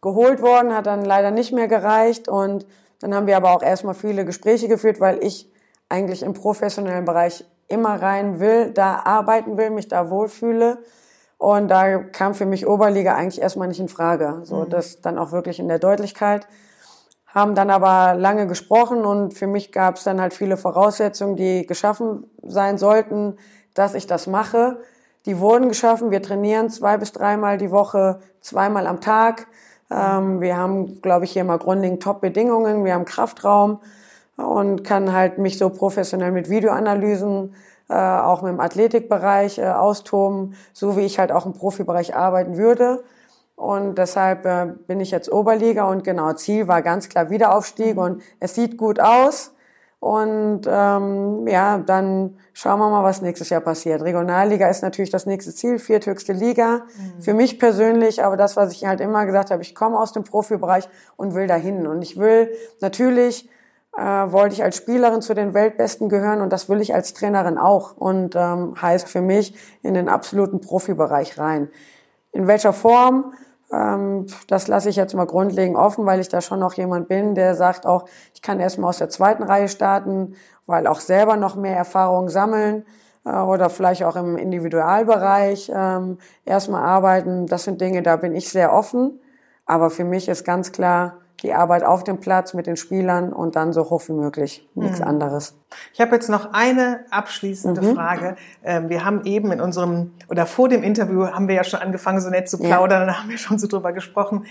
geholt 0.00 0.40
worden, 0.40 0.74
hat 0.74 0.86
dann 0.86 1.04
leider 1.04 1.30
nicht 1.30 1.52
mehr 1.52 1.68
gereicht 1.68 2.26
und 2.26 2.66
dann 3.00 3.14
haben 3.14 3.26
wir 3.26 3.36
aber 3.36 3.54
auch 3.54 3.62
erstmal 3.62 3.94
viele 3.94 4.24
Gespräche 4.24 4.66
geführt, 4.66 4.98
weil 4.98 5.22
ich 5.22 5.50
eigentlich 5.90 6.22
im 6.22 6.32
professionellen 6.32 7.04
Bereich 7.04 7.44
immer 7.68 8.00
rein 8.00 8.40
will, 8.40 8.70
da 8.70 9.02
arbeiten 9.04 9.58
will, 9.58 9.70
mich 9.70 9.88
da 9.88 10.08
wohlfühle. 10.08 10.78
Und 11.36 11.68
da 11.68 11.98
kam 11.98 12.34
für 12.34 12.46
mich 12.46 12.66
Oberliga 12.66 13.14
eigentlich 13.14 13.40
erstmal 13.40 13.68
nicht 13.68 13.80
in 13.80 13.88
Frage. 13.88 14.40
So, 14.44 14.56
mhm. 14.56 14.70
das 14.70 15.00
dann 15.00 15.18
auch 15.18 15.32
wirklich 15.32 15.58
in 15.58 15.68
der 15.68 15.78
Deutlichkeit. 15.78 16.46
Haben 17.26 17.54
dann 17.54 17.70
aber 17.70 18.14
lange 18.14 18.46
gesprochen 18.46 19.04
und 19.04 19.34
für 19.34 19.46
mich 19.46 19.72
gab 19.72 19.96
es 19.96 20.04
dann 20.04 20.20
halt 20.20 20.34
viele 20.34 20.56
Voraussetzungen, 20.56 21.36
die 21.36 21.64
geschaffen 21.64 22.28
sein 22.42 22.76
sollten, 22.76 23.36
dass 23.74 23.94
ich 23.94 24.06
das 24.06 24.26
mache. 24.26 24.80
Die 25.26 25.38
wurden 25.38 25.68
geschaffen. 25.68 26.10
Wir 26.10 26.22
trainieren 26.22 26.70
zwei 26.70 26.96
bis 26.96 27.12
dreimal 27.12 27.56
die 27.56 27.70
Woche, 27.70 28.18
zweimal 28.40 28.86
am 28.86 29.00
Tag. 29.00 29.46
Ähm, 29.90 30.40
wir 30.40 30.56
haben, 30.56 31.00
glaube 31.02 31.24
ich, 31.24 31.32
hier 31.32 31.44
mal 31.44 31.58
grundlegend 31.58 32.02
Top-Bedingungen. 32.02 32.84
Wir 32.84 32.94
haben 32.94 33.04
Kraftraum 33.04 33.80
und 34.46 34.84
kann 34.84 35.12
halt 35.12 35.38
mich 35.38 35.58
so 35.58 35.70
professionell 35.70 36.32
mit 36.32 36.48
Videoanalysen 36.48 37.54
äh, 37.88 37.94
auch 37.94 38.42
mit 38.42 38.52
dem 38.52 38.60
Athletikbereich 38.60 39.58
äh, 39.58 39.66
austoben, 39.66 40.54
so 40.72 40.96
wie 40.96 41.00
ich 41.00 41.18
halt 41.18 41.32
auch 41.32 41.44
im 41.46 41.52
Profibereich 41.52 42.14
arbeiten 42.14 42.56
würde. 42.56 43.02
Und 43.56 43.98
deshalb 43.98 44.46
äh, 44.46 44.68
bin 44.86 45.00
ich 45.00 45.10
jetzt 45.10 45.30
Oberliga 45.30 45.84
und 45.84 46.04
genau, 46.04 46.32
Ziel 46.32 46.68
war 46.68 46.82
ganz 46.82 47.08
klar 47.08 47.30
Wiederaufstieg 47.30 47.96
mhm. 47.96 48.02
und 48.02 48.22
es 48.38 48.54
sieht 48.54 48.78
gut 48.78 49.00
aus. 49.00 49.52
Und 49.98 50.62
ähm, 50.66 51.46
ja, 51.46 51.76
dann 51.76 52.38
schauen 52.54 52.78
wir 52.78 52.88
mal, 52.88 53.04
was 53.04 53.20
nächstes 53.20 53.50
Jahr 53.50 53.60
passiert. 53.60 54.00
Regionalliga 54.00 54.68
ist 54.68 54.82
natürlich 54.82 55.10
das 55.10 55.26
nächste 55.26 55.54
Ziel, 55.54 55.78
vierthöchste 55.78 56.32
Liga. 56.32 56.84
Mhm. 56.96 57.20
Für 57.20 57.34
mich 57.34 57.58
persönlich, 57.58 58.24
aber 58.24 58.38
das, 58.38 58.56
was 58.56 58.72
ich 58.72 58.86
halt 58.86 59.00
immer 59.00 59.26
gesagt 59.26 59.50
habe, 59.50 59.60
ich 59.60 59.74
komme 59.74 59.98
aus 59.98 60.12
dem 60.12 60.24
Profibereich 60.24 60.88
und 61.16 61.34
will 61.34 61.46
dahin. 61.46 61.86
Und 61.86 62.00
ich 62.00 62.18
will 62.18 62.50
natürlich 62.80 63.50
äh, 64.00 64.32
wollte 64.32 64.54
ich 64.54 64.62
als 64.62 64.76
Spielerin 64.76 65.20
zu 65.20 65.34
den 65.34 65.52
Weltbesten 65.52 66.08
gehören 66.08 66.40
und 66.40 66.52
das 66.54 66.70
will 66.70 66.80
ich 66.80 66.94
als 66.94 67.12
Trainerin 67.12 67.58
auch 67.58 67.96
und 67.98 68.34
ähm, 68.34 68.74
heißt 68.80 69.08
für 69.08 69.20
mich 69.20 69.54
in 69.82 69.92
den 69.92 70.08
absoluten 70.08 70.60
Profibereich 70.60 71.38
rein. 71.38 71.68
In 72.32 72.46
welcher 72.46 72.72
Form? 72.72 73.34
Ähm, 73.70 74.26
das 74.48 74.68
lasse 74.68 74.88
ich 74.88 74.96
jetzt 74.96 75.14
mal 75.14 75.26
grundlegend 75.26 75.76
offen, 75.76 76.06
weil 76.06 76.18
ich 76.18 76.30
da 76.30 76.40
schon 76.40 76.60
noch 76.60 76.72
jemand 76.74 77.08
bin, 77.08 77.34
der 77.34 77.54
sagt 77.54 77.84
auch, 77.84 78.06
ich 78.32 78.40
kann 78.40 78.58
erstmal 78.58 78.88
aus 78.88 78.98
der 78.98 79.10
zweiten 79.10 79.42
Reihe 79.42 79.68
starten, 79.68 80.34
weil 80.64 80.86
auch 80.86 81.00
selber 81.00 81.36
noch 81.36 81.54
mehr 81.54 81.76
Erfahrung 81.76 82.30
sammeln 82.30 82.86
äh, 83.26 83.36
oder 83.36 83.68
vielleicht 83.68 84.04
auch 84.04 84.16
im 84.16 84.38
Individualbereich 84.38 85.70
ähm, 85.74 86.16
erstmal 86.46 86.84
arbeiten. 86.84 87.46
Das 87.46 87.64
sind 87.64 87.82
Dinge, 87.82 88.02
da 88.02 88.16
bin 88.16 88.34
ich 88.34 88.48
sehr 88.48 88.72
offen. 88.72 89.20
Aber 89.66 89.90
für 89.90 90.04
mich 90.04 90.26
ist 90.28 90.44
ganz 90.44 90.72
klar, 90.72 91.19
die 91.42 91.54
Arbeit 91.54 91.84
auf 91.84 92.04
dem 92.04 92.18
Platz 92.18 92.54
mit 92.54 92.66
den 92.66 92.76
Spielern 92.76 93.32
und 93.32 93.56
dann 93.56 93.72
so 93.72 93.90
hoch 93.90 94.02
wie 94.08 94.12
möglich. 94.12 94.68
Nichts 94.74 95.00
mhm. 95.00 95.06
anderes. 95.06 95.54
Ich 95.94 96.00
habe 96.00 96.14
jetzt 96.14 96.28
noch 96.28 96.52
eine 96.52 97.00
abschließende 97.10 97.82
mhm. 97.82 97.94
Frage. 97.94 98.36
Ähm, 98.62 98.88
wir 98.88 99.04
haben 99.04 99.24
eben 99.24 99.52
in 99.52 99.60
unserem, 99.60 100.12
oder 100.28 100.46
vor 100.46 100.68
dem 100.68 100.82
Interview 100.82 101.26
haben 101.26 101.48
wir 101.48 101.54
ja 101.54 101.64
schon 101.64 101.80
angefangen, 101.80 102.20
so 102.20 102.30
nett 102.30 102.48
zu 102.48 102.58
plaudern, 102.58 103.02
ja. 103.02 103.06
da 103.06 103.20
haben 103.20 103.30
wir 103.30 103.38
schon 103.38 103.58
so 103.58 103.66
drüber 103.66 103.92
gesprochen, 103.92 104.44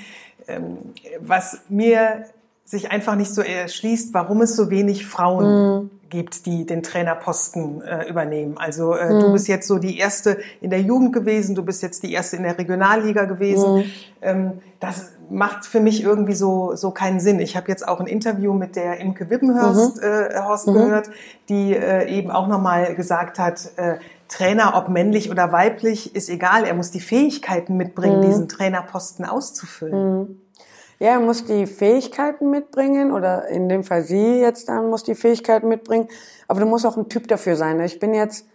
ähm, 0.48 0.78
was 1.20 1.60
mir 1.70 2.26
sich 2.66 2.92
einfach 2.92 3.16
nicht 3.16 3.34
so 3.34 3.42
erschließt, 3.42 4.14
warum 4.14 4.42
es 4.42 4.56
so 4.56 4.70
wenig 4.70 5.08
Frauen 5.08 5.46
mhm. 5.46 5.90
gibt, 6.10 6.46
die 6.46 6.68
den 6.68 6.84
Trainerposten 6.84 7.82
äh, 7.82 8.08
übernehmen. 8.08 8.58
Also 8.60 8.94
äh, 8.94 9.12
mhm. 9.12 9.20
du 9.22 9.34
bist 9.34 9.48
jetzt 9.48 9.68
so 9.68 9.80
die 9.80 9.98
erste 9.98 10.38
in 10.62 10.70
der 10.70 10.82
Jugend 10.82 11.14
gewesen, 11.14 11.56
du 11.56 11.64
bist 11.64 11.82
jetzt 11.82 12.04
die 12.04 12.14
erste 12.14 12.38
in 12.38 12.44
der 12.44 12.58
Regionalliga 12.58 13.26
gewesen. 13.26 13.78
Mhm. 13.78 13.92
Ähm, 14.22 14.52
das 14.80 15.14
macht 15.30 15.66
für 15.66 15.80
mich 15.80 16.04
irgendwie 16.04 16.34
so 16.34 16.76
so 16.76 16.92
keinen 16.92 17.20
Sinn. 17.20 17.40
Ich 17.40 17.56
habe 17.56 17.68
jetzt 17.68 17.88
auch 17.88 18.00
ein 18.00 18.08
Interview 18.08 18.54
mit 18.54 18.76
der 18.76 19.00
Imke 19.00 19.30
Wippenhorst 19.30 19.98
mhm. 19.98 20.04
äh, 20.04 20.42
Horst 20.42 20.68
mhm. 20.68 20.74
gehört, 20.74 21.10
die 21.50 21.76
äh, 21.76 22.08
eben 22.08 22.32
auch 22.32 22.48
nochmal 22.48 22.96
gesagt 22.96 23.40
hat, 23.40 23.72
äh, 23.78 23.98
Trainer, 24.28 24.74
ob 24.76 24.90
männlich 24.90 25.32
oder 25.32 25.52
weiblich, 25.52 26.16
ist 26.16 26.30
egal. 26.30 26.64
Er 26.64 26.76
muss 26.76 26.92
die 26.92 27.00
Fähigkeiten 27.00 27.78
mitbringen, 27.78 28.20
mhm. 28.20 28.26
diesen 28.26 28.48
Trainerposten 28.48 29.26
auszufüllen. 29.26 30.42
Ja, 31.00 31.12
er 31.12 31.20
muss 31.22 31.46
die 31.46 31.66
Fähigkeiten 31.66 32.50
mitbringen 32.50 33.14
oder 33.14 33.48
in 33.48 33.70
dem 33.70 33.84
Fall 33.84 34.04
sie 34.04 34.40
jetzt 34.40 34.68
dann 34.68 34.90
muss 34.90 35.04
die 35.04 35.16
Fähigkeiten 35.16 35.70
mitbringen. 35.70 36.10
Aber 36.48 36.60
du 36.60 36.66
musst 36.66 36.86
auch 36.86 36.98
ein 36.98 37.08
Typ 37.08 37.28
dafür 37.30 37.56
sein. 37.56 37.80
Ich 37.80 38.00
bin 38.00 38.14
jetzt, 38.14 38.46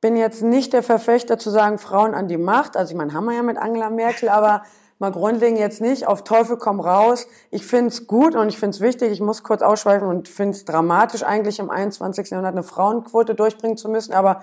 bin 0.00 0.16
jetzt 0.16 0.42
nicht 0.42 0.72
der 0.72 0.82
Verfechter 0.82 1.38
zu 1.38 1.50
sagen, 1.50 1.78
Frauen 1.78 2.14
an 2.14 2.26
die 2.26 2.36
Macht. 2.36 2.76
Also 2.76 2.90
ich 2.90 2.96
meine, 2.96 3.12
haben 3.12 3.26
wir 3.26 3.34
ja 3.34 3.42
mit 3.42 3.58
Angela 3.58 3.90
Merkel, 3.90 4.28
aber 4.28 4.64
mal 4.98 5.12
grundlegend 5.12 5.58
jetzt 5.58 5.80
nicht. 5.80 6.06
Auf 6.06 6.24
Teufel 6.24 6.56
komm 6.56 6.80
raus. 6.80 7.26
Ich 7.50 7.66
find's 7.66 8.06
gut 8.06 8.34
und 8.34 8.48
ich 8.48 8.58
find's 8.58 8.80
wichtig. 8.80 9.12
Ich 9.12 9.20
muss 9.20 9.42
kurz 9.42 9.62
ausschweifen 9.62 10.08
und 10.08 10.28
find's 10.28 10.64
dramatisch 10.64 11.22
eigentlich 11.22 11.58
im 11.58 11.70
21. 11.70 12.30
Jahrhundert 12.30 12.54
eine 12.54 12.62
Frauenquote 12.62 13.34
durchbringen 13.34 13.76
zu 13.76 13.88
müssen. 13.88 14.12
Aber 14.12 14.42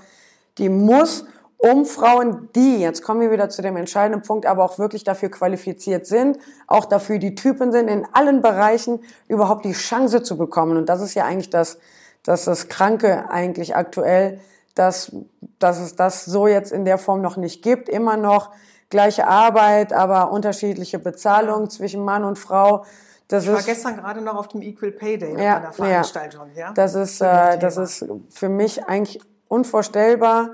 die 0.57 0.69
muss 0.69 1.25
um 1.63 1.85
Frauen, 1.85 2.49
die, 2.55 2.79
jetzt 2.79 3.03
kommen 3.03 3.21
wir 3.21 3.31
wieder 3.31 3.47
zu 3.47 3.61
dem 3.61 3.77
entscheidenden 3.77 4.21
Punkt, 4.21 4.45
aber 4.45 4.65
auch 4.65 4.79
wirklich 4.79 5.05
dafür 5.05 5.29
qualifiziert 5.29 6.05
sind, 6.05 6.37
auch 6.67 6.83
dafür 6.83 7.19
die 7.19 7.35
Typen 7.35 7.71
sind, 7.71 7.87
in 7.87 8.05
allen 8.11 8.41
Bereichen 8.41 8.99
überhaupt 9.29 9.63
die 9.63 9.71
Chance 9.71 10.23
zu 10.23 10.37
bekommen. 10.37 10.75
Und 10.75 10.89
das 10.89 11.01
ist 11.01 11.13
ja 11.13 11.23
eigentlich 11.23 11.49
das, 11.49 11.77
das, 12.21 12.43
das 12.43 12.67
Kranke 12.67 13.29
eigentlich 13.29 13.77
aktuell, 13.77 14.41
dass, 14.75 15.15
dass 15.57 15.79
es 15.79 15.95
das 15.95 16.25
so 16.25 16.47
jetzt 16.47 16.73
in 16.73 16.83
der 16.83 16.97
Form 16.97 17.21
noch 17.21 17.37
nicht 17.37 17.61
gibt. 17.61 17.87
Immer 17.87 18.17
noch 18.17 18.51
gleiche 18.93 19.27
Arbeit, 19.27 19.91
aber 19.91 20.31
unterschiedliche 20.31 20.99
Bezahlung 20.99 21.69
zwischen 21.69 22.05
Mann 22.05 22.23
und 22.23 22.39
Frau. 22.39 22.85
Das 23.27 23.43
ich 23.43 23.49
war 23.49 23.59
ist, 23.59 23.65
gestern 23.65 23.97
gerade 23.97 24.21
noch 24.21 24.35
auf 24.35 24.47
dem 24.47 24.61
Equal 24.61 24.91
Pay 24.91 25.17
Day 25.17 25.43
ja, 25.43 25.57
einer 25.57 25.73
Veranstaltung. 25.73 26.47
Ja, 26.55 26.67
ja. 26.67 26.73
Das 26.73 26.95
ist, 26.95 27.19
äh, 27.19 27.57
das 27.57 27.77
ist 27.77 28.05
für 28.29 28.49
mich 28.49 28.85
eigentlich 28.85 29.19
unvorstellbar 29.49 30.51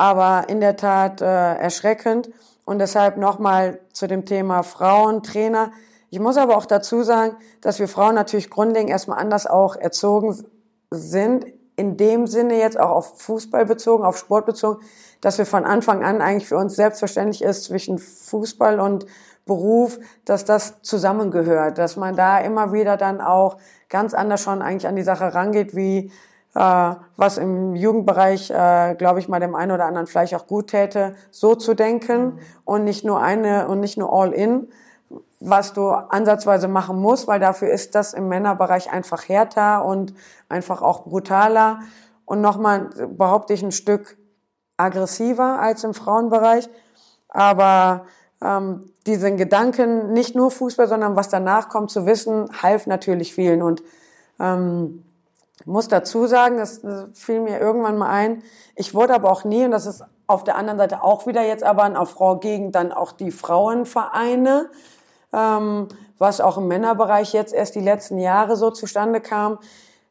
aber 0.00 0.48
in 0.48 0.60
der 0.60 0.76
Tat 0.76 1.20
äh, 1.20 1.26
erschreckend. 1.56 2.30
Und 2.64 2.78
deshalb 2.78 3.18
nochmal 3.18 3.80
zu 3.92 4.06
dem 4.06 4.24
Thema 4.24 4.62
Frauen, 4.62 5.22
Trainer. 5.22 5.72
Ich 6.08 6.20
muss 6.20 6.38
aber 6.38 6.56
auch 6.56 6.64
dazu 6.64 7.02
sagen, 7.02 7.36
dass 7.60 7.78
wir 7.80 7.86
Frauen 7.86 8.14
natürlich 8.14 8.48
grundlegend 8.48 8.88
erstmal 8.88 9.18
anders 9.18 9.46
auch 9.46 9.76
erzogen 9.76 10.42
sind. 10.90 11.44
In 11.80 11.96
dem 11.96 12.26
Sinne 12.26 12.58
jetzt 12.58 12.78
auch 12.78 12.90
auf 12.90 13.18
Fußball 13.20 13.64
bezogen, 13.64 14.04
auf 14.04 14.18
Sport 14.18 14.44
bezogen, 14.44 14.82
dass 15.22 15.38
wir 15.38 15.46
von 15.46 15.64
Anfang 15.64 16.04
an 16.04 16.20
eigentlich 16.20 16.46
für 16.46 16.58
uns 16.58 16.76
selbstverständlich 16.76 17.42
ist 17.42 17.64
zwischen 17.64 17.98
Fußball 17.98 18.80
und 18.80 19.06
Beruf, 19.46 19.98
dass 20.26 20.44
das 20.44 20.82
zusammengehört, 20.82 21.78
dass 21.78 21.96
man 21.96 22.14
da 22.14 22.38
immer 22.38 22.74
wieder 22.74 22.98
dann 22.98 23.22
auch 23.22 23.56
ganz 23.88 24.12
anders 24.12 24.42
schon 24.42 24.60
eigentlich 24.60 24.86
an 24.86 24.96
die 24.96 25.02
Sache 25.02 25.34
rangeht, 25.34 25.74
wie 25.74 26.12
äh, 26.54 26.94
was 27.16 27.38
im 27.38 27.74
Jugendbereich, 27.74 28.50
äh, 28.50 28.94
glaube 28.96 29.20
ich, 29.20 29.28
mal 29.28 29.40
dem 29.40 29.54
einen 29.54 29.72
oder 29.72 29.86
anderen 29.86 30.06
vielleicht 30.06 30.34
auch 30.34 30.46
gut 30.46 30.68
täte, 30.68 31.14
so 31.30 31.54
zu 31.54 31.74
denken 31.74 32.24
mhm. 32.24 32.38
und 32.64 32.84
nicht 32.84 33.04
nur 33.04 33.22
eine 33.22 33.68
und 33.68 33.80
nicht 33.80 33.96
nur 33.96 34.12
all 34.12 34.32
in, 34.32 34.68
was 35.40 35.72
du 35.72 35.88
ansatzweise 35.88 36.68
machen 36.68 37.00
musst, 37.00 37.26
weil 37.26 37.40
dafür 37.40 37.70
ist 37.70 37.94
das 37.94 38.12
im 38.12 38.28
Männerbereich 38.28 38.92
einfach 38.92 39.28
härter 39.28 39.84
und 39.84 40.14
einfach 40.48 40.82
auch 40.82 41.04
brutaler 41.04 41.80
und 42.26 42.40
nochmal 42.40 42.90
behaupte 43.08 43.54
ich 43.54 43.62
ein 43.62 43.72
Stück 43.72 44.16
aggressiver 44.76 45.60
als 45.60 45.82
im 45.82 45.94
Frauenbereich. 45.94 46.68
Aber 47.28 48.06
ähm, 48.42 48.92
diesen 49.06 49.36
Gedanken, 49.36 50.12
nicht 50.12 50.34
nur 50.34 50.50
Fußball, 50.50 50.86
sondern 50.86 51.16
was 51.16 51.28
danach 51.28 51.68
kommt, 51.68 51.90
zu 51.90 52.06
wissen, 52.06 52.48
half 52.62 52.86
natürlich 52.86 53.34
vielen. 53.34 53.62
Und 53.62 53.82
ähm, 54.38 55.04
muss 55.64 55.88
dazu 55.88 56.26
sagen, 56.26 56.56
das, 56.56 56.82
fiel 57.14 57.40
mir 57.40 57.58
irgendwann 57.58 57.98
mal 57.98 58.10
ein, 58.10 58.42
ich 58.76 58.94
wurde 58.94 59.14
aber 59.14 59.30
auch 59.30 59.44
nie, 59.44 59.64
und 59.64 59.72
das 59.72 59.86
ist 59.86 60.04
auf 60.26 60.44
der 60.44 60.56
anderen 60.56 60.78
Seite 60.78 61.02
auch 61.02 61.26
wieder 61.26 61.42
jetzt 61.42 61.64
aber 61.64 61.82
ein 61.82 61.96
Frau 62.06 62.36
gegen 62.36 62.70
dann 62.70 62.92
auch 62.92 63.12
die 63.12 63.32
Frauenvereine, 63.32 64.70
ähm, 65.32 65.88
was 66.18 66.40
auch 66.40 66.58
im 66.58 66.68
Männerbereich 66.68 67.32
jetzt 67.32 67.54
erst 67.54 67.74
die 67.74 67.80
letzten 67.80 68.18
Jahre 68.18 68.56
so 68.56 68.70
zustande 68.70 69.20
kam. 69.20 69.58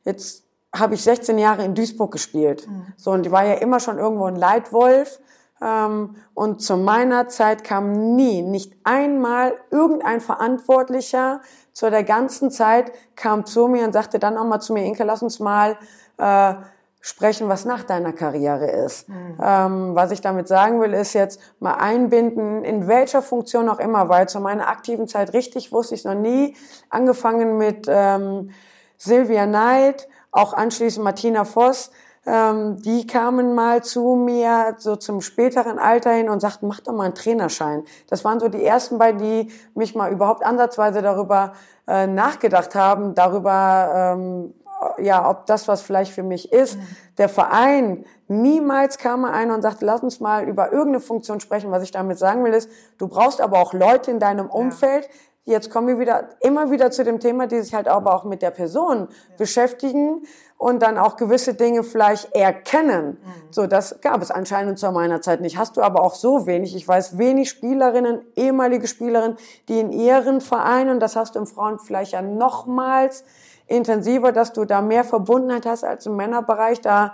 Jetzt 0.03 0.43
habe 0.75 0.95
ich 0.95 1.03
16 1.03 1.37
Jahre 1.37 1.63
in 1.63 1.75
Duisburg 1.75 2.11
gespielt. 2.11 2.67
Mhm. 2.67 2.93
So, 2.97 3.11
und 3.11 3.25
ich 3.25 3.31
war 3.31 3.45
ja 3.45 3.55
immer 3.55 3.79
schon 3.79 3.97
irgendwo 3.97 4.25
ein 4.25 4.35
Leitwolf. 4.35 5.19
Ähm, 5.61 6.15
und 6.33 6.61
zu 6.61 6.77
meiner 6.77 7.27
Zeit 7.27 7.63
kam 7.63 8.15
nie, 8.15 8.41
nicht 8.41 8.73
einmal 8.83 9.53
irgendein 9.71 10.21
Verantwortlicher 10.21 11.41
zu 11.73 11.89
der 11.89 12.03
ganzen 12.03 12.51
Zeit 12.51 12.91
kam 13.15 13.45
zu 13.45 13.67
mir 13.67 13.85
und 13.85 13.93
sagte 13.93 14.19
dann 14.19 14.37
auch 14.37 14.45
mal 14.45 14.59
zu 14.59 14.73
mir, 14.73 14.83
Inke, 14.85 15.03
lass 15.03 15.21
uns 15.21 15.39
mal 15.39 15.77
äh, 16.17 16.53
sprechen, 17.01 17.47
was 17.47 17.65
nach 17.65 17.83
deiner 17.83 18.13
Karriere 18.13 18.69
ist. 18.69 19.07
Mhm. 19.07 19.37
Ähm, 19.41 19.95
was 19.95 20.11
ich 20.11 20.21
damit 20.21 20.47
sagen 20.47 20.81
will, 20.81 20.93
ist 20.93 21.13
jetzt 21.13 21.39
mal 21.59 21.75
einbinden, 21.75 22.63
in 22.63 22.87
welcher 22.87 23.21
Funktion 23.21 23.69
auch 23.69 23.79
immer, 23.79 24.09
weil 24.09 24.27
zu 24.27 24.39
meiner 24.39 24.67
aktiven 24.67 25.07
Zeit 25.07 25.33
richtig 25.33 25.71
wusste 25.71 25.95
ich 25.95 26.03
noch 26.03 26.15
nie, 26.15 26.55
angefangen 26.89 27.57
mit 27.57 27.87
ähm, 27.87 28.51
Sylvia 28.97 29.45
Knight, 29.45 30.09
auch 30.31 30.53
anschließend 30.53 31.03
Martina 31.03 31.45
Voss, 31.45 31.91
ähm, 32.25 32.81
die 32.81 33.07
kamen 33.07 33.55
mal 33.55 33.81
zu 33.81 34.15
mir 34.15 34.75
so 34.77 34.95
zum 34.97 35.21
späteren 35.21 35.79
Alter 35.79 36.11
hin 36.11 36.29
und 36.29 36.41
sagten, 36.41 36.67
mach 36.67 36.81
doch 36.81 36.93
mal 36.93 37.05
einen 37.05 37.15
Trainerschein. 37.15 37.83
Das 38.07 38.25
waren 38.25 38.39
so 38.39 38.49
die 38.49 38.63
ersten 38.63 38.97
beiden, 38.97 39.19
die 39.19 39.51
mich 39.73 39.95
mal 39.95 40.11
überhaupt 40.11 40.45
ansatzweise 40.45 41.01
darüber 41.01 41.53
äh, 41.87 42.07
nachgedacht 42.07 42.75
haben, 42.75 43.15
darüber, 43.15 44.15
ähm, 44.15 44.53
ja, 44.97 45.29
ob 45.29 45.45
das 45.45 45.67
was 45.67 45.81
vielleicht 45.81 46.11
für 46.11 46.23
mich 46.23 46.51
ist. 46.51 46.77
Mhm. 46.77 46.87
Der 47.17 47.29
Verein, 47.29 48.05
niemals 48.27 48.97
kam 48.97 49.25
er 49.25 49.33
ein 49.33 49.51
und 49.51 49.61
sagte, 49.61 49.85
lass 49.85 50.01
uns 50.01 50.19
mal 50.19 50.47
über 50.47 50.71
irgendeine 50.71 50.99
Funktion 50.99 51.39
sprechen. 51.39 51.71
Was 51.71 51.83
ich 51.83 51.91
damit 51.91 52.17
sagen 52.17 52.43
will, 52.43 52.53
ist, 52.53 52.69
du 52.97 53.07
brauchst 53.07 53.41
aber 53.41 53.59
auch 53.59 53.73
Leute 53.73 54.11
in 54.11 54.19
deinem 54.19 54.49
Umfeld, 54.49 55.05
ja 55.05 55.11
Jetzt 55.49 55.71
kommen 55.71 55.87
wir 55.87 55.97
wieder, 55.97 56.29
immer 56.41 56.69
wieder 56.69 56.91
zu 56.91 57.03
dem 57.03 57.19
Thema, 57.19 57.47
die 57.47 57.59
sich 57.61 57.73
halt 57.73 57.87
aber 57.87 58.13
auch 58.13 58.23
mit 58.23 58.43
der 58.43 58.51
Person 58.51 59.07
ja. 59.09 59.35
beschäftigen 59.35 60.21
und 60.57 60.83
dann 60.83 60.99
auch 60.99 61.15
gewisse 61.15 61.55
Dinge 61.55 61.81
vielleicht 61.83 62.35
erkennen. 62.35 63.17
Mhm. 63.19 63.33
So, 63.49 63.65
das 63.65 63.99
gab 64.01 64.21
es 64.21 64.29
anscheinend 64.29 64.77
zu 64.77 64.91
meiner 64.91 65.21
Zeit 65.21 65.41
nicht. 65.41 65.57
Hast 65.57 65.75
du 65.75 65.81
aber 65.81 66.03
auch 66.03 66.13
so 66.13 66.45
wenig. 66.45 66.75
Ich 66.75 66.87
weiß 66.87 67.17
wenig 67.17 67.49
Spielerinnen, 67.49 68.21
ehemalige 68.35 68.85
Spielerinnen, 68.85 69.37
die 69.69 69.79
in 69.79 69.91
ihren 69.91 70.39
Vereinen, 70.39 70.99
das 70.99 71.15
hast 71.15 71.33
du 71.33 71.39
im 71.39 71.47
Frauen 71.47 71.79
vielleicht 71.79 72.11
ja 72.11 72.21
nochmals 72.21 73.23
intensiver, 73.69 74.31
dass 74.31 74.53
du 74.53 74.65
da 74.65 74.81
mehr 74.81 75.03
Verbundenheit 75.03 75.65
hast 75.65 75.83
als 75.83 76.05
im 76.05 76.15
Männerbereich. 76.15 76.81
Da 76.81 77.13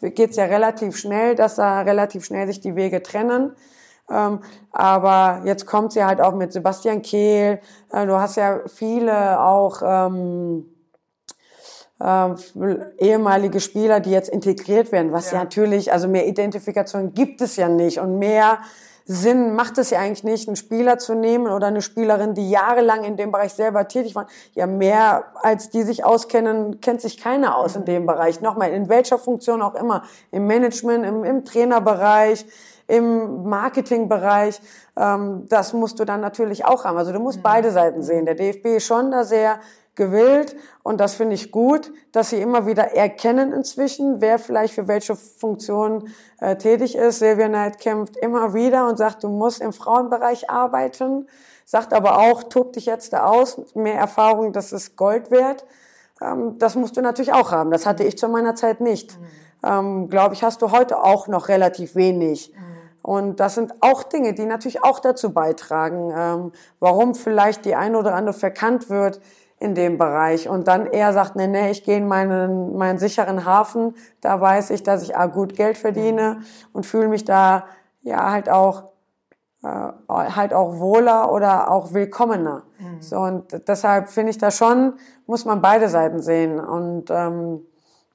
geht's 0.00 0.36
ja 0.36 0.44
relativ 0.44 0.96
schnell, 0.96 1.34
dass 1.34 1.56
da 1.56 1.80
relativ 1.80 2.24
schnell 2.24 2.46
sich 2.46 2.60
die 2.60 2.76
Wege 2.76 3.02
trennen. 3.02 3.52
Ähm, 4.10 4.40
aber 4.70 5.42
jetzt 5.44 5.66
kommt 5.66 5.92
sie 5.92 6.04
halt 6.04 6.20
auch 6.20 6.34
mit 6.34 6.52
Sebastian 6.52 7.02
Kehl. 7.02 7.60
Äh, 7.90 8.06
du 8.06 8.14
hast 8.18 8.36
ja 8.36 8.60
viele 8.66 9.40
auch 9.40 9.80
ähm, 9.82 10.66
äh, 12.00 12.34
ehemalige 12.98 13.60
Spieler, 13.60 14.00
die 14.00 14.10
jetzt 14.10 14.28
integriert 14.28 14.92
werden, 14.92 15.12
was 15.12 15.30
ja. 15.30 15.38
ja 15.38 15.44
natürlich, 15.44 15.92
also 15.92 16.06
mehr 16.08 16.26
Identifikation 16.26 17.14
gibt 17.14 17.40
es 17.40 17.56
ja 17.56 17.68
nicht 17.68 17.98
und 17.98 18.18
mehr 18.18 18.58
Sinn 19.06 19.54
macht 19.54 19.76
es 19.76 19.90
ja 19.90 20.00
eigentlich 20.00 20.24
nicht, 20.24 20.48
einen 20.48 20.56
Spieler 20.56 20.98
zu 20.98 21.14
nehmen 21.14 21.48
oder 21.48 21.66
eine 21.66 21.82
Spielerin, 21.82 22.32
die 22.34 22.48
jahrelang 22.48 23.04
in 23.04 23.16
dem 23.16 23.32
Bereich 23.32 23.52
selber 23.52 23.86
tätig 23.86 24.14
war. 24.14 24.26
Ja, 24.54 24.66
mehr 24.66 25.26
als 25.42 25.68
die 25.68 25.82
sich 25.82 26.04
auskennen, 26.04 26.80
kennt 26.80 27.02
sich 27.02 27.18
keiner 27.18 27.56
aus 27.56 27.76
in 27.76 27.84
dem 27.84 28.06
Bereich. 28.06 28.40
Nochmal, 28.40 28.70
in 28.70 28.88
welcher 28.88 29.18
Funktion 29.18 29.60
auch 29.60 29.74
immer. 29.74 30.04
Im 30.30 30.46
Management, 30.46 31.04
im, 31.04 31.22
im 31.22 31.44
Trainerbereich, 31.44 32.46
im 32.86 33.44
Marketingbereich. 33.44 34.60
Ähm, 34.96 35.46
das 35.50 35.74
musst 35.74 36.00
du 36.00 36.06
dann 36.06 36.22
natürlich 36.22 36.64
auch 36.64 36.84
haben. 36.84 36.96
Also 36.96 37.12
du 37.12 37.20
musst 37.20 37.38
mhm. 37.38 37.42
beide 37.42 37.70
Seiten 37.72 38.02
sehen. 38.02 38.24
Der 38.24 38.34
DFB 38.34 38.76
ist 38.76 38.86
schon 38.86 39.10
da 39.10 39.24
sehr 39.24 39.60
gewillt 39.96 40.56
und 40.82 41.00
das 41.00 41.14
finde 41.14 41.34
ich 41.34 41.50
gut, 41.50 41.92
dass 42.12 42.30
sie 42.30 42.40
immer 42.40 42.66
wieder 42.66 42.94
erkennen 42.94 43.52
inzwischen, 43.52 44.20
wer 44.20 44.38
vielleicht 44.38 44.74
für 44.74 44.88
welche 44.88 45.16
Funktion 45.16 46.08
äh, 46.40 46.56
tätig 46.56 46.96
ist. 46.96 47.20
Silvia 47.20 47.48
Knight 47.48 47.78
kämpft 47.78 48.16
immer 48.16 48.54
wieder 48.54 48.88
und 48.88 48.98
sagt, 48.98 49.24
du 49.24 49.28
musst 49.28 49.60
im 49.60 49.72
Frauenbereich 49.72 50.50
arbeiten, 50.50 51.26
sagt 51.64 51.92
aber 51.92 52.18
auch, 52.18 52.44
tob 52.44 52.72
dich 52.74 52.86
jetzt 52.86 53.12
da 53.12 53.26
aus, 53.26 53.58
mehr 53.74 53.98
Erfahrung, 53.98 54.52
das 54.52 54.72
ist 54.72 54.96
Gold 54.96 55.30
wert. 55.30 55.64
Ähm, 56.20 56.58
das 56.58 56.74
musst 56.74 56.96
du 56.96 57.00
natürlich 57.00 57.32
auch 57.32 57.52
haben. 57.52 57.70
Das 57.70 57.86
hatte 57.86 58.04
ich 58.04 58.18
zu 58.18 58.28
meiner 58.28 58.54
Zeit 58.54 58.80
nicht. 58.80 59.18
Mhm. 59.18 59.26
Ähm, 59.64 60.08
Glaube 60.08 60.34
ich, 60.34 60.42
hast 60.42 60.62
du 60.62 60.70
heute 60.70 61.02
auch 61.02 61.28
noch 61.28 61.48
relativ 61.48 61.94
wenig. 61.94 62.52
Mhm. 62.52 62.74
Und 63.02 63.40
das 63.40 63.54
sind 63.54 63.74
auch 63.80 64.02
Dinge, 64.02 64.32
die 64.32 64.46
natürlich 64.46 64.82
auch 64.82 64.98
dazu 64.98 65.32
beitragen, 65.32 66.10
ähm, 66.16 66.52
warum 66.80 67.14
vielleicht 67.14 67.66
die 67.66 67.74
eine 67.74 67.98
oder 67.98 68.14
andere 68.14 68.34
verkannt 68.34 68.88
wird 68.88 69.20
in 69.64 69.74
dem 69.74 69.98
Bereich 69.98 70.48
und 70.48 70.68
dann 70.68 70.86
eher 70.86 71.12
sagt, 71.12 71.36
nee, 71.36 71.46
nee, 71.46 71.70
ich 71.70 71.84
gehe 71.84 71.96
in 71.96 72.06
meinen, 72.06 72.76
meinen 72.76 72.98
sicheren 72.98 73.44
Hafen, 73.44 73.94
da 74.20 74.40
weiß 74.40 74.70
ich, 74.70 74.82
dass 74.82 75.02
ich 75.02 75.16
A, 75.16 75.26
gut 75.26 75.56
Geld 75.56 75.78
verdiene 75.78 76.42
und 76.72 76.84
fühle 76.84 77.08
mich 77.08 77.24
da 77.24 77.64
ja 78.02 78.30
halt 78.30 78.50
auch 78.50 78.84
äh, 79.62 79.68
halt 80.08 80.52
auch 80.52 80.78
wohler 80.78 81.32
oder 81.32 81.70
auch 81.70 81.94
willkommener. 81.94 82.64
Mhm. 82.78 83.00
So 83.02 83.16
und 83.20 83.68
deshalb 83.68 84.08
finde 84.08 84.30
ich 84.30 84.38
da 84.38 84.50
schon, 84.50 84.94
muss 85.26 85.46
man 85.46 85.62
beide 85.62 85.88
Seiten 85.88 86.20
sehen 86.20 86.60
und 86.60 87.06
ähm, 87.10 87.62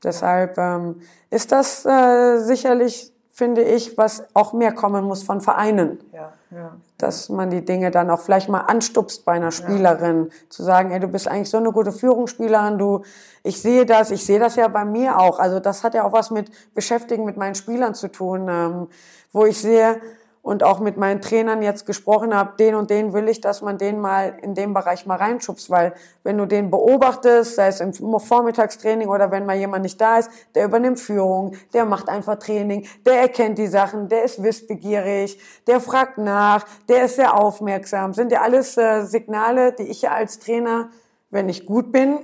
deshalb 0.03 0.57
ähm, 0.57 1.01
ist 1.31 1.51
das 1.51 1.85
äh, 1.85 2.37
sicherlich 2.37 3.11
finde 3.31 3.63
ich, 3.63 3.97
was 3.97 4.27
auch 4.35 4.51
mehr 4.51 4.73
kommen 4.73 5.05
muss 5.05 5.23
von 5.23 5.39
Vereinen. 5.39 5.99
Ja, 6.11 6.33
ja. 6.51 6.77
Dass 6.97 7.29
man 7.29 7.49
die 7.49 7.63
Dinge 7.63 7.91
dann 7.91 8.09
auch 8.09 8.19
vielleicht 8.19 8.49
mal 8.49 8.61
anstupst 8.61 9.23
bei 9.23 9.33
einer 9.33 9.51
Spielerin, 9.51 10.25
ja. 10.25 10.49
zu 10.49 10.63
sagen, 10.63 10.91
ey, 10.91 10.99
du 10.99 11.07
bist 11.07 11.27
eigentlich 11.27 11.49
so 11.49 11.57
eine 11.57 11.71
gute 11.71 11.91
Führungsspielerin, 11.91 12.77
du, 12.77 13.03
ich 13.43 13.61
sehe 13.61 13.85
das, 13.85 14.09
ich 14.09 14.25
sehe 14.25 14.39
das 14.39 14.55
ja 14.55 14.67
bei 14.67 14.83
mir 14.83 15.19
auch. 15.19 15.39
Also 15.39 15.59
das 15.59 15.83
hat 15.83 15.93
ja 15.93 16.03
auch 16.03 16.11
was 16.11 16.31
mit 16.31 16.49
Beschäftigen 16.73 17.25
mit 17.25 17.37
meinen 17.37 17.55
Spielern 17.55 17.93
zu 17.93 18.07
tun, 18.07 18.47
ähm, 18.49 18.87
wo 19.31 19.45
ich 19.45 19.59
sehe, 19.61 20.01
und 20.41 20.63
auch 20.63 20.79
mit 20.79 20.97
meinen 20.97 21.21
Trainern 21.21 21.61
jetzt 21.61 21.85
gesprochen 21.85 22.33
habe, 22.33 22.53
den 22.57 22.75
und 22.75 22.89
den 22.89 23.13
will 23.13 23.27
ich, 23.27 23.41
dass 23.41 23.61
man 23.61 23.77
den 23.77 23.99
mal 23.99 24.37
in 24.41 24.55
dem 24.55 24.73
Bereich 24.73 25.05
mal 25.05 25.17
reinschubst, 25.17 25.69
weil 25.69 25.93
wenn 26.23 26.37
du 26.37 26.45
den 26.45 26.71
beobachtest, 26.71 27.55
sei 27.55 27.67
es 27.67 27.81
im 27.81 27.93
Vormittagstraining 27.93 29.09
oder 29.09 29.31
wenn 29.31 29.45
mal 29.45 29.57
jemand 29.57 29.83
nicht 29.83 29.99
da 29.99 30.17
ist, 30.17 30.31
der 30.55 30.65
übernimmt 30.65 30.99
Führung, 30.99 31.55
der 31.73 31.85
macht 31.85 32.07
einfach 32.07 32.39
Training, 32.39 32.87
der 33.05 33.21
erkennt 33.21 33.57
die 33.57 33.67
Sachen, 33.67 34.07
der 34.07 34.23
ist 34.23 34.41
wissbegierig, 34.41 35.39
der 35.67 35.81
fragt 35.81 36.17
nach, 36.17 36.65
der 36.87 37.05
ist 37.05 37.17
sehr 37.17 37.37
aufmerksam, 37.37 38.13
sind 38.13 38.31
ja 38.31 38.41
alles 38.41 38.77
äh, 38.77 39.03
Signale, 39.03 39.73
die 39.73 39.83
ich 39.83 40.03
ja 40.03 40.11
als 40.11 40.39
Trainer, 40.39 40.89
wenn 41.31 41.49
ich 41.49 41.65
gut 41.65 41.91
bin, 41.91 42.17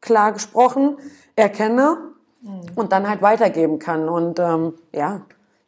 klar 0.00 0.32
gesprochen, 0.32 0.96
erkenne 1.36 1.98
mhm. 2.40 2.62
und 2.74 2.92
dann 2.92 3.08
halt 3.08 3.20
weitergeben 3.20 3.78
kann 3.78 4.08
und 4.08 4.38
ähm, 4.38 4.74
ja, 4.92 5.20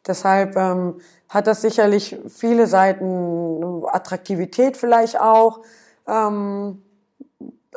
deshalb 0.05 0.55
ähm, 0.57 0.95
hat 1.33 1.47
das 1.47 1.61
sicherlich 1.61 2.15
viele 2.27 2.67
Seiten, 2.67 3.83
Attraktivität 3.87 4.77
vielleicht 4.77 5.19
auch, 5.19 5.61
ähm, 6.07 6.83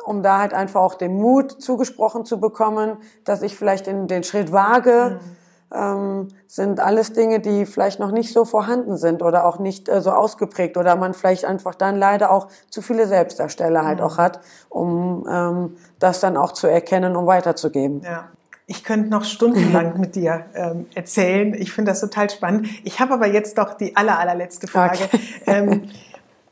um 0.05 0.21
da 0.21 0.37
halt 0.37 0.53
einfach 0.53 0.81
auch 0.81 0.93
den 0.93 1.17
Mut 1.17 1.59
zugesprochen 1.59 2.23
zu 2.23 2.39
bekommen, 2.39 2.97
dass 3.25 3.41
ich 3.41 3.57
vielleicht 3.57 3.87
in 3.87 4.07
den 4.07 4.23
Schritt 4.23 4.51
wage. 4.51 5.19
Mhm. 5.19 5.37
ähm, 5.75 6.27
sind 6.45 6.79
alles 6.79 7.11
Dinge, 7.11 7.41
die 7.41 7.65
vielleicht 7.65 7.99
noch 7.99 8.11
nicht 8.11 8.31
so 8.31 8.45
vorhanden 8.45 8.95
sind 8.95 9.21
oder 9.21 9.45
auch 9.45 9.59
nicht 9.59 9.89
äh, 9.89 10.01
so 10.01 10.11
ausgeprägt 10.11 10.77
oder 10.77 10.95
man 10.95 11.13
vielleicht 11.13 11.43
einfach 11.43 11.75
dann 11.75 11.97
leider 11.97 12.31
auch 12.31 12.47
zu 12.69 12.81
viele 12.81 13.05
Selbstdarsteller 13.05 13.83
halt 13.83 13.99
mhm. 13.99 14.05
auch 14.05 14.17
hat, 14.17 14.39
um 14.69 15.27
ähm, 15.29 15.77
das 15.99 16.19
dann 16.21 16.37
auch 16.37 16.53
zu 16.53 16.67
erkennen 16.67 17.17
und 17.17 17.25
weiterzugeben. 17.25 18.01
Ja. 18.03 18.29
Ich 18.67 18.83
könnte 18.83 19.09
noch 19.09 19.23
stundenlang 19.23 19.99
mit 19.99 20.15
dir 20.15 20.45
ähm, 20.53 20.85
erzählen. 20.93 21.53
Ich 21.53 21.71
finde 21.71 21.91
das 21.91 22.01
total 22.01 22.29
spannend. 22.29 22.67
Ich 22.83 22.99
habe 22.99 23.13
aber 23.13 23.27
jetzt 23.27 23.57
doch 23.57 23.73
die 23.73 23.95
aller, 23.95 24.19
allerletzte 24.19 24.67
Frage. 24.67 25.05
Okay. 25.05 25.19
Ähm, 25.45 25.89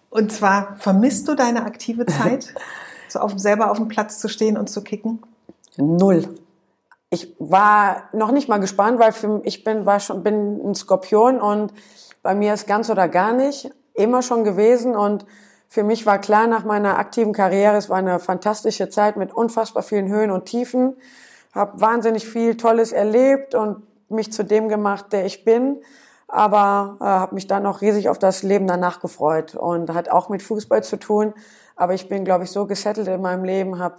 und 0.10 0.32
zwar, 0.32 0.78
vermisst 0.78 1.28
du 1.28 1.36
deine 1.36 1.66
aktive 1.66 2.06
Zeit, 2.06 2.54
so 3.10 3.20
auf, 3.20 3.34
selber 3.36 3.70
auf 3.70 3.78
dem 3.78 3.90
Platz 3.90 4.20
zu 4.20 4.30
stehen 4.30 4.58
und 4.58 4.70
zu 4.70 4.82
kicken? 4.82 5.22
Null 5.78 6.26
ich 7.16 7.34
war 7.40 8.10
noch 8.14 8.32
nicht 8.32 8.50
mal 8.50 8.60
gespannt, 8.60 9.00
weil 9.00 9.12
für, 9.12 9.42
ich 9.44 9.64
bin, 9.64 9.86
war 9.86 10.00
schon, 10.00 10.24
bin 10.24 10.70
ein 10.70 10.76
Skorpion 10.76 11.40
und 11.40 11.74
bei 12.22 12.36
mir 12.36 12.54
ist 12.54 12.68
ganz 12.68 12.90
oder 12.90 13.08
gar 13.08 13.34
nicht 13.34 13.72
immer 13.94 14.22
schon 14.22 14.44
gewesen 14.44 14.96
und 14.96 15.26
für 15.68 15.84
mich 15.84 16.06
war 16.06 16.20
klar 16.20 16.48
nach 16.48 16.66
meiner 16.66 16.98
aktiven 16.98 17.34
Karriere, 17.34 17.78
es 17.78 17.90
war 17.90 17.98
eine 17.98 18.20
fantastische 18.20 18.90
Zeit 18.90 19.18
mit 19.18 19.34
unfassbar 19.34 19.84
vielen 19.84 20.10
Höhen 20.10 20.32
und 20.32 20.46
Tiefen, 20.46 20.96
habe 21.56 21.80
wahnsinnig 21.82 22.28
viel 22.28 22.58
Tolles 22.58 22.92
erlebt 22.92 23.56
und 23.56 23.82
mich 24.10 24.32
zu 24.32 24.44
dem 24.44 24.70
gemacht, 24.70 25.14
der 25.14 25.26
ich 25.26 25.46
bin, 25.46 25.82
aber 26.28 26.98
äh, 27.00 27.06
habe 27.06 27.36
mich 27.36 27.48
dann 27.48 27.66
auch 27.66 27.82
riesig 27.82 28.10
auf 28.10 28.20
das 28.20 28.44
Leben 28.44 28.68
danach 28.68 29.00
gefreut 29.00 29.56
und 29.56 29.94
hat 29.94 30.10
auch 30.10 30.30
mit 30.30 30.44
Fußball 30.44 30.84
zu 30.84 30.98
tun. 30.98 31.34
Aber 31.76 31.94
ich 31.94 32.10
bin, 32.10 32.26
glaube 32.26 32.44
ich, 32.44 32.52
so 32.52 32.68
gesettelt 32.68 33.08
in 33.08 33.22
meinem 33.22 33.44
Leben, 33.44 33.80
habe 33.80 33.96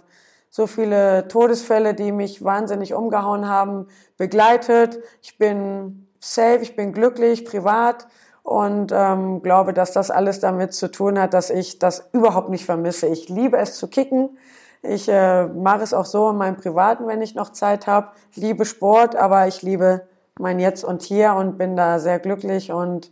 so 0.49 0.67
viele 0.67 1.27
Todesfälle, 1.27 1.93
die 1.93 2.11
mich 2.11 2.43
wahnsinnig 2.43 2.93
umgehauen 2.93 3.47
haben, 3.47 3.87
begleitet. 4.17 4.99
Ich 5.21 5.37
bin 5.37 6.07
safe, 6.19 6.59
ich 6.61 6.75
bin 6.75 6.93
glücklich, 6.93 7.45
privat 7.45 8.07
und 8.43 8.91
ähm, 8.95 9.41
glaube, 9.41 9.73
dass 9.73 9.91
das 9.91 10.09
alles 10.09 10.39
damit 10.39 10.73
zu 10.73 10.89
tun 10.89 11.19
hat, 11.19 11.33
dass 11.33 11.49
ich 11.49 11.79
das 11.79 12.09
überhaupt 12.13 12.49
nicht 12.49 12.65
vermisse. 12.65 13.07
Ich 13.07 13.29
liebe 13.29 13.57
es 13.57 13.75
zu 13.75 13.87
kicken. 13.87 14.37
Ich 14.81 15.09
äh, 15.09 15.45
mache 15.47 15.83
es 15.83 15.93
auch 15.93 16.05
so 16.05 16.29
in 16.29 16.37
meinem 16.37 16.57
Privaten, 16.57 17.07
wenn 17.07 17.21
ich 17.21 17.35
noch 17.35 17.51
Zeit 17.51 17.87
habe. 17.87 18.11
Liebe 18.35 18.65
Sport, 18.65 19.15
aber 19.15 19.47
ich 19.47 19.61
liebe 19.61 20.07
mein 20.39 20.59
Jetzt 20.59 20.83
und 20.83 21.01
Hier 21.01 21.33
und 21.33 21.57
bin 21.57 21.75
da 21.75 21.99
sehr 21.99 22.19
glücklich 22.19 22.71
und 22.71 23.11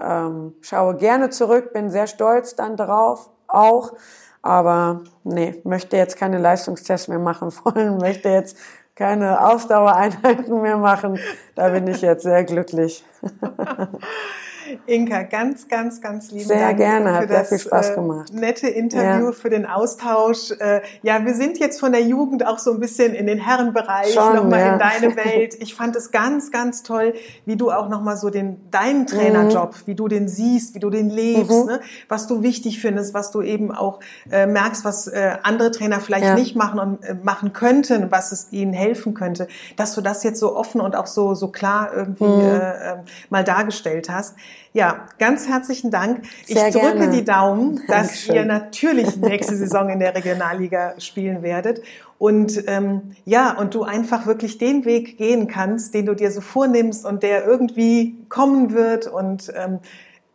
ähm, 0.00 0.54
schaue 0.60 0.96
gerne 0.96 1.30
zurück, 1.30 1.72
bin 1.72 1.90
sehr 1.90 2.06
stolz 2.06 2.56
dann 2.56 2.76
drauf 2.76 3.30
auch. 3.46 3.92
Aber 4.40 5.02
nee, 5.22 5.60
möchte 5.64 5.96
jetzt 5.96 6.16
keine 6.16 6.38
Leistungstests 6.38 7.08
mehr 7.08 7.18
machen 7.18 7.52
wollen, 7.64 7.98
möchte 7.98 8.28
jetzt 8.28 8.56
keine 8.94 9.46
Ausdauereinheiten 9.46 10.60
mehr 10.60 10.76
machen. 10.76 11.18
Da 11.54 11.68
bin 11.70 11.86
ich 11.86 12.02
jetzt 12.02 12.24
sehr 12.24 12.44
glücklich. 12.44 13.04
Inka, 14.86 15.22
ganz, 15.22 15.68
ganz, 15.68 16.00
ganz 16.00 16.30
lieben 16.30 16.46
sehr 16.46 16.58
Dank. 16.58 16.78
Sehr 16.78 16.88
gerne, 16.88 17.14
hat 17.14 17.28
sehr 17.28 17.44
viel 17.44 17.58
Spaß 17.58 17.90
äh, 17.90 17.94
gemacht. 17.94 18.32
nette 18.32 18.68
Interview, 18.68 19.26
ja. 19.26 19.32
für 19.32 19.50
den 19.50 19.66
Austausch. 19.66 20.52
Äh, 20.58 20.80
ja, 21.02 21.24
wir 21.24 21.34
sind 21.34 21.58
jetzt 21.58 21.80
von 21.80 21.92
der 21.92 22.02
Jugend 22.02 22.46
auch 22.46 22.58
so 22.58 22.72
ein 22.72 22.80
bisschen 22.80 23.14
in 23.14 23.26
den 23.26 23.38
Herrenbereich, 23.38 24.14
nochmal 24.14 24.60
ja. 24.60 24.72
in 24.74 24.78
deine 24.78 25.16
Welt. 25.24 25.56
Ich 25.60 25.74
fand 25.74 25.96
es 25.96 26.10
ganz, 26.10 26.50
ganz 26.50 26.82
toll, 26.82 27.14
wie 27.46 27.56
du 27.56 27.70
auch 27.70 27.88
nochmal 27.88 28.16
so 28.16 28.30
den, 28.30 28.70
deinen 28.70 29.06
Trainerjob, 29.06 29.74
mhm. 29.74 29.86
wie 29.86 29.94
du 29.94 30.08
den 30.08 30.28
siehst, 30.28 30.74
wie 30.74 30.80
du 30.80 30.90
den 30.90 31.10
lebst, 31.10 31.50
mhm. 31.50 31.66
ne? 31.66 31.80
was 32.08 32.26
du 32.26 32.42
wichtig 32.42 32.80
findest, 32.80 33.14
was 33.14 33.30
du 33.30 33.42
eben 33.42 33.72
auch 33.72 34.00
äh, 34.30 34.46
merkst, 34.46 34.84
was 34.84 35.08
äh, 35.08 35.36
andere 35.42 35.70
Trainer 35.70 36.00
vielleicht 36.00 36.24
ja. 36.24 36.34
nicht 36.34 36.56
machen 36.56 36.78
und 36.78 37.04
äh, 37.04 37.14
machen 37.14 37.52
könnten, 37.52 38.10
was 38.10 38.32
es 38.32 38.48
ihnen 38.50 38.72
helfen 38.72 39.14
könnte, 39.14 39.48
dass 39.76 39.94
du 39.94 40.00
das 40.00 40.22
jetzt 40.22 40.40
so 40.40 40.56
offen 40.56 40.80
und 40.80 40.96
auch 40.96 41.06
so, 41.06 41.34
so 41.34 41.48
klar 41.48 41.90
irgendwie 41.94 42.24
mhm. 42.24 42.40
äh, 42.40 42.96
mal 43.30 43.44
dargestellt 43.44 44.08
hast. 44.08 44.34
Ja, 44.72 45.06
ganz 45.18 45.48
herzlichen 45.48 45.90
Dank. 45.90 46.22
Sehr 46.46 46.68
ich 46.68 46.74
drücke 46.74 46.96
gerne. 46.98 47.10
die 47.10 47.24
Daumen, 47.24 47.76
dass 47.88 48.08
Dankeschön. 48.08 48.34
ihr 48.34 48.44
natürlich 48.44 49.16
nächste 49.16 49.56
Saison 49.56 49.90
in 49.90 49.98
der 49.98 50.14
Regionalliga 50.14 50.94
spielen 50.98 51.42
werdet. 51.42 51.82
Und 52.18 52.64
ähm, 52.68 53.16
ja, 53.24 53.58
und 53.58 53.74
du 53.74 53.82
einfach 53.82 54.26
wirklich 54.26 54.58
den 54.58 54.84
Weg 54.84 55.18
gehen 55.18 55.48
kannst, 55.48 55.92
den 55.92 56.06
du 56.06 56.14
dir 56.14 56.30
so 56.30 56.40
vornimmst 56.40 57.04
und 57.04 57.22
der 57.22 57.44
irgendwie 57.44 58.16
kommen 58.28 58.72
wird. 58.72 59.08
Und 59.08 59.52
ähm, 59.56 59.80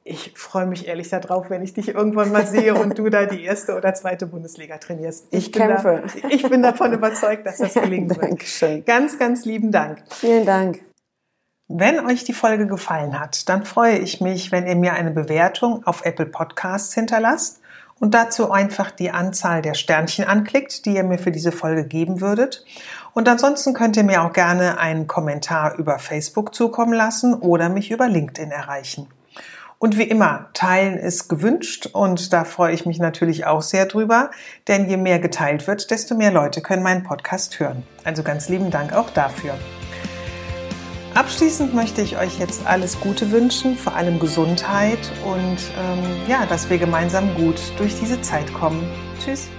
ich 0.04 0.34
freue 0.36 0.66
mich 0.66 0.88
ehrlich 0.88 1.10
darauf, 1.10 1.50
wenn 1.50 1.62
ich 1.62 1.74
dich 1.74 1.90
irgendwann 1.90 2.32
mal 2.32 2.46
sehe 2.46 2.76
und 2.76 2.98
du 2.98 3.10
da 3.10 3.26
die 3.26 3.44
erste 3.44 3.76
oder 3.76 3.94
zweite 3.94 4.26
Bundesliga 4.26 4.78
trainierst. 4.78 5.28
Ich, 5.32 5.48
ich 5.48 5.52
kämpfe. 5.52 6.04
Da, 6.22 6.30
ich 6.30 6.44
bin 6.44 6.62
davon 6.62 6.94
überzeugt, 6.94 7.46
dass 7.46 7.58
das 7.58 7.74
gelingen 7.74 8.10
wird. 8.16 8.24
Dankeschön. 8.24 8.86
Ganz, 8.86 9.20
ganz 9.20 9.46
lieben 9.46 9.72
Dank. 9.72 10.04
Vielen 10.10 10.46
Dank. 10.46 10.87
Wenn 11.70 12.06
euch 12.06 12.24
die 12.24 12.34
Folge 12.34 12.66
gefallen 12.66 13.20
hat, 13.20 13.50
dann 13.50 13.66
freue 13.66 13.98
ich 13.98 14.22
mich, 14.22 14.54
wenn 14.54 14.68
ihr 14.68 14.78
mir 14.78 14.94
eine 14.94 15.12
Bewertung 15.12 15.86
auf 15.86 16.06
Apple 16.06 16.26
Podcasts 16.26 16.94
hinterlasst 16.94 17.60
und 18.00 18.14
dazu 18.14 18.52
einfach 18.52 18.90
die 18.90 19.12
Anzahl 19.12 19.62
der 19.62 19.74
Sternchen 19.74 20.24
anklickt, 20.24 20.86
die 20.86 20.96
ihr 20.96 21.04
mir 21.04 21.20
für 21.20 21.32
diese 21.32 21.52
Folge 21.52 21.84
geben 21.86 22.22
würdet. 22.22 22.64
Und 23.14 23.28
ansonsten 23.28 23.74
könnt 23.74 23.98
ihr 23.98 24.06
mir 24.06 24.24
auch 24.24 24.32
gerne 24.32 24.80
einen 24.80 25.08
Kommentar 25.08 25.76
über 25.78 26.00
Facebook 26.00 26.56
zukommen 26.56 26.94
lassen 26.94 27.34
oder 27.34 27.68
mich 27.68 27.92
über 27.92 28.08
LinkedIn 28.08 28.52
erreichen. 28.52 29.08
Und 29.78 29.98
wie 29.98 30.04
immer, 30.04 30.50
teilen 30.54 30.98
ist 30.98 31.28
gewünscht 31.28 31.88
und 31.88 32.32
da 32.32 32.46
freue 32.46 32.74
ich 32.74 32.86
mich 32.86 32.98
natürlich 32.98 33.46
auch 33.46 33.62
sehr 33.62 33.88
drüber, 33.88 34.32
denn 34.70 34.90
je 34.90 34.98
mehr 34.98 35.20
geteilt 35.20 35.68
wird, 35.68 35.92
desto 35.92 36.16
mehr 36.16 36.32
Leute 36.32 36.62
können 36.62 36.82
meinen 36.82 37.04
Podcast 37.04 37.60
hören. 37.60 37.84
Also 38.06 38.24
ganz 38.24 38.48
lieben 38.48 38.72
Dank 38.72 38.94
auch 38.94 39.10
dafür. 39.10 39.54
Abschließend 41.18 41.74
möchte 41.74 42.04
ich 42.04 42.16
euch 42.20 42.38
jetzt 42.38 42.68
alles 42.68 43.00
Gute 43.00 43.32
wünschen, 43.32 43.76
vor 43.76 43.96
allem 43.96 44.20
Gesundheit 44.20 45.00
und 45.26 45.58
ähm, 45.76 46.30
ja, 46.30 46.46
dass 46.46 46.70
wir 46.70 46.78
gemeinsam 46.78 47.34
gut 47.34 47.60
durch 47.80 47.96
diese 48.00 48.22
Zeit 48.22 48.54
kommen. 48.54 48.88
Tschüss. 49.20 49.50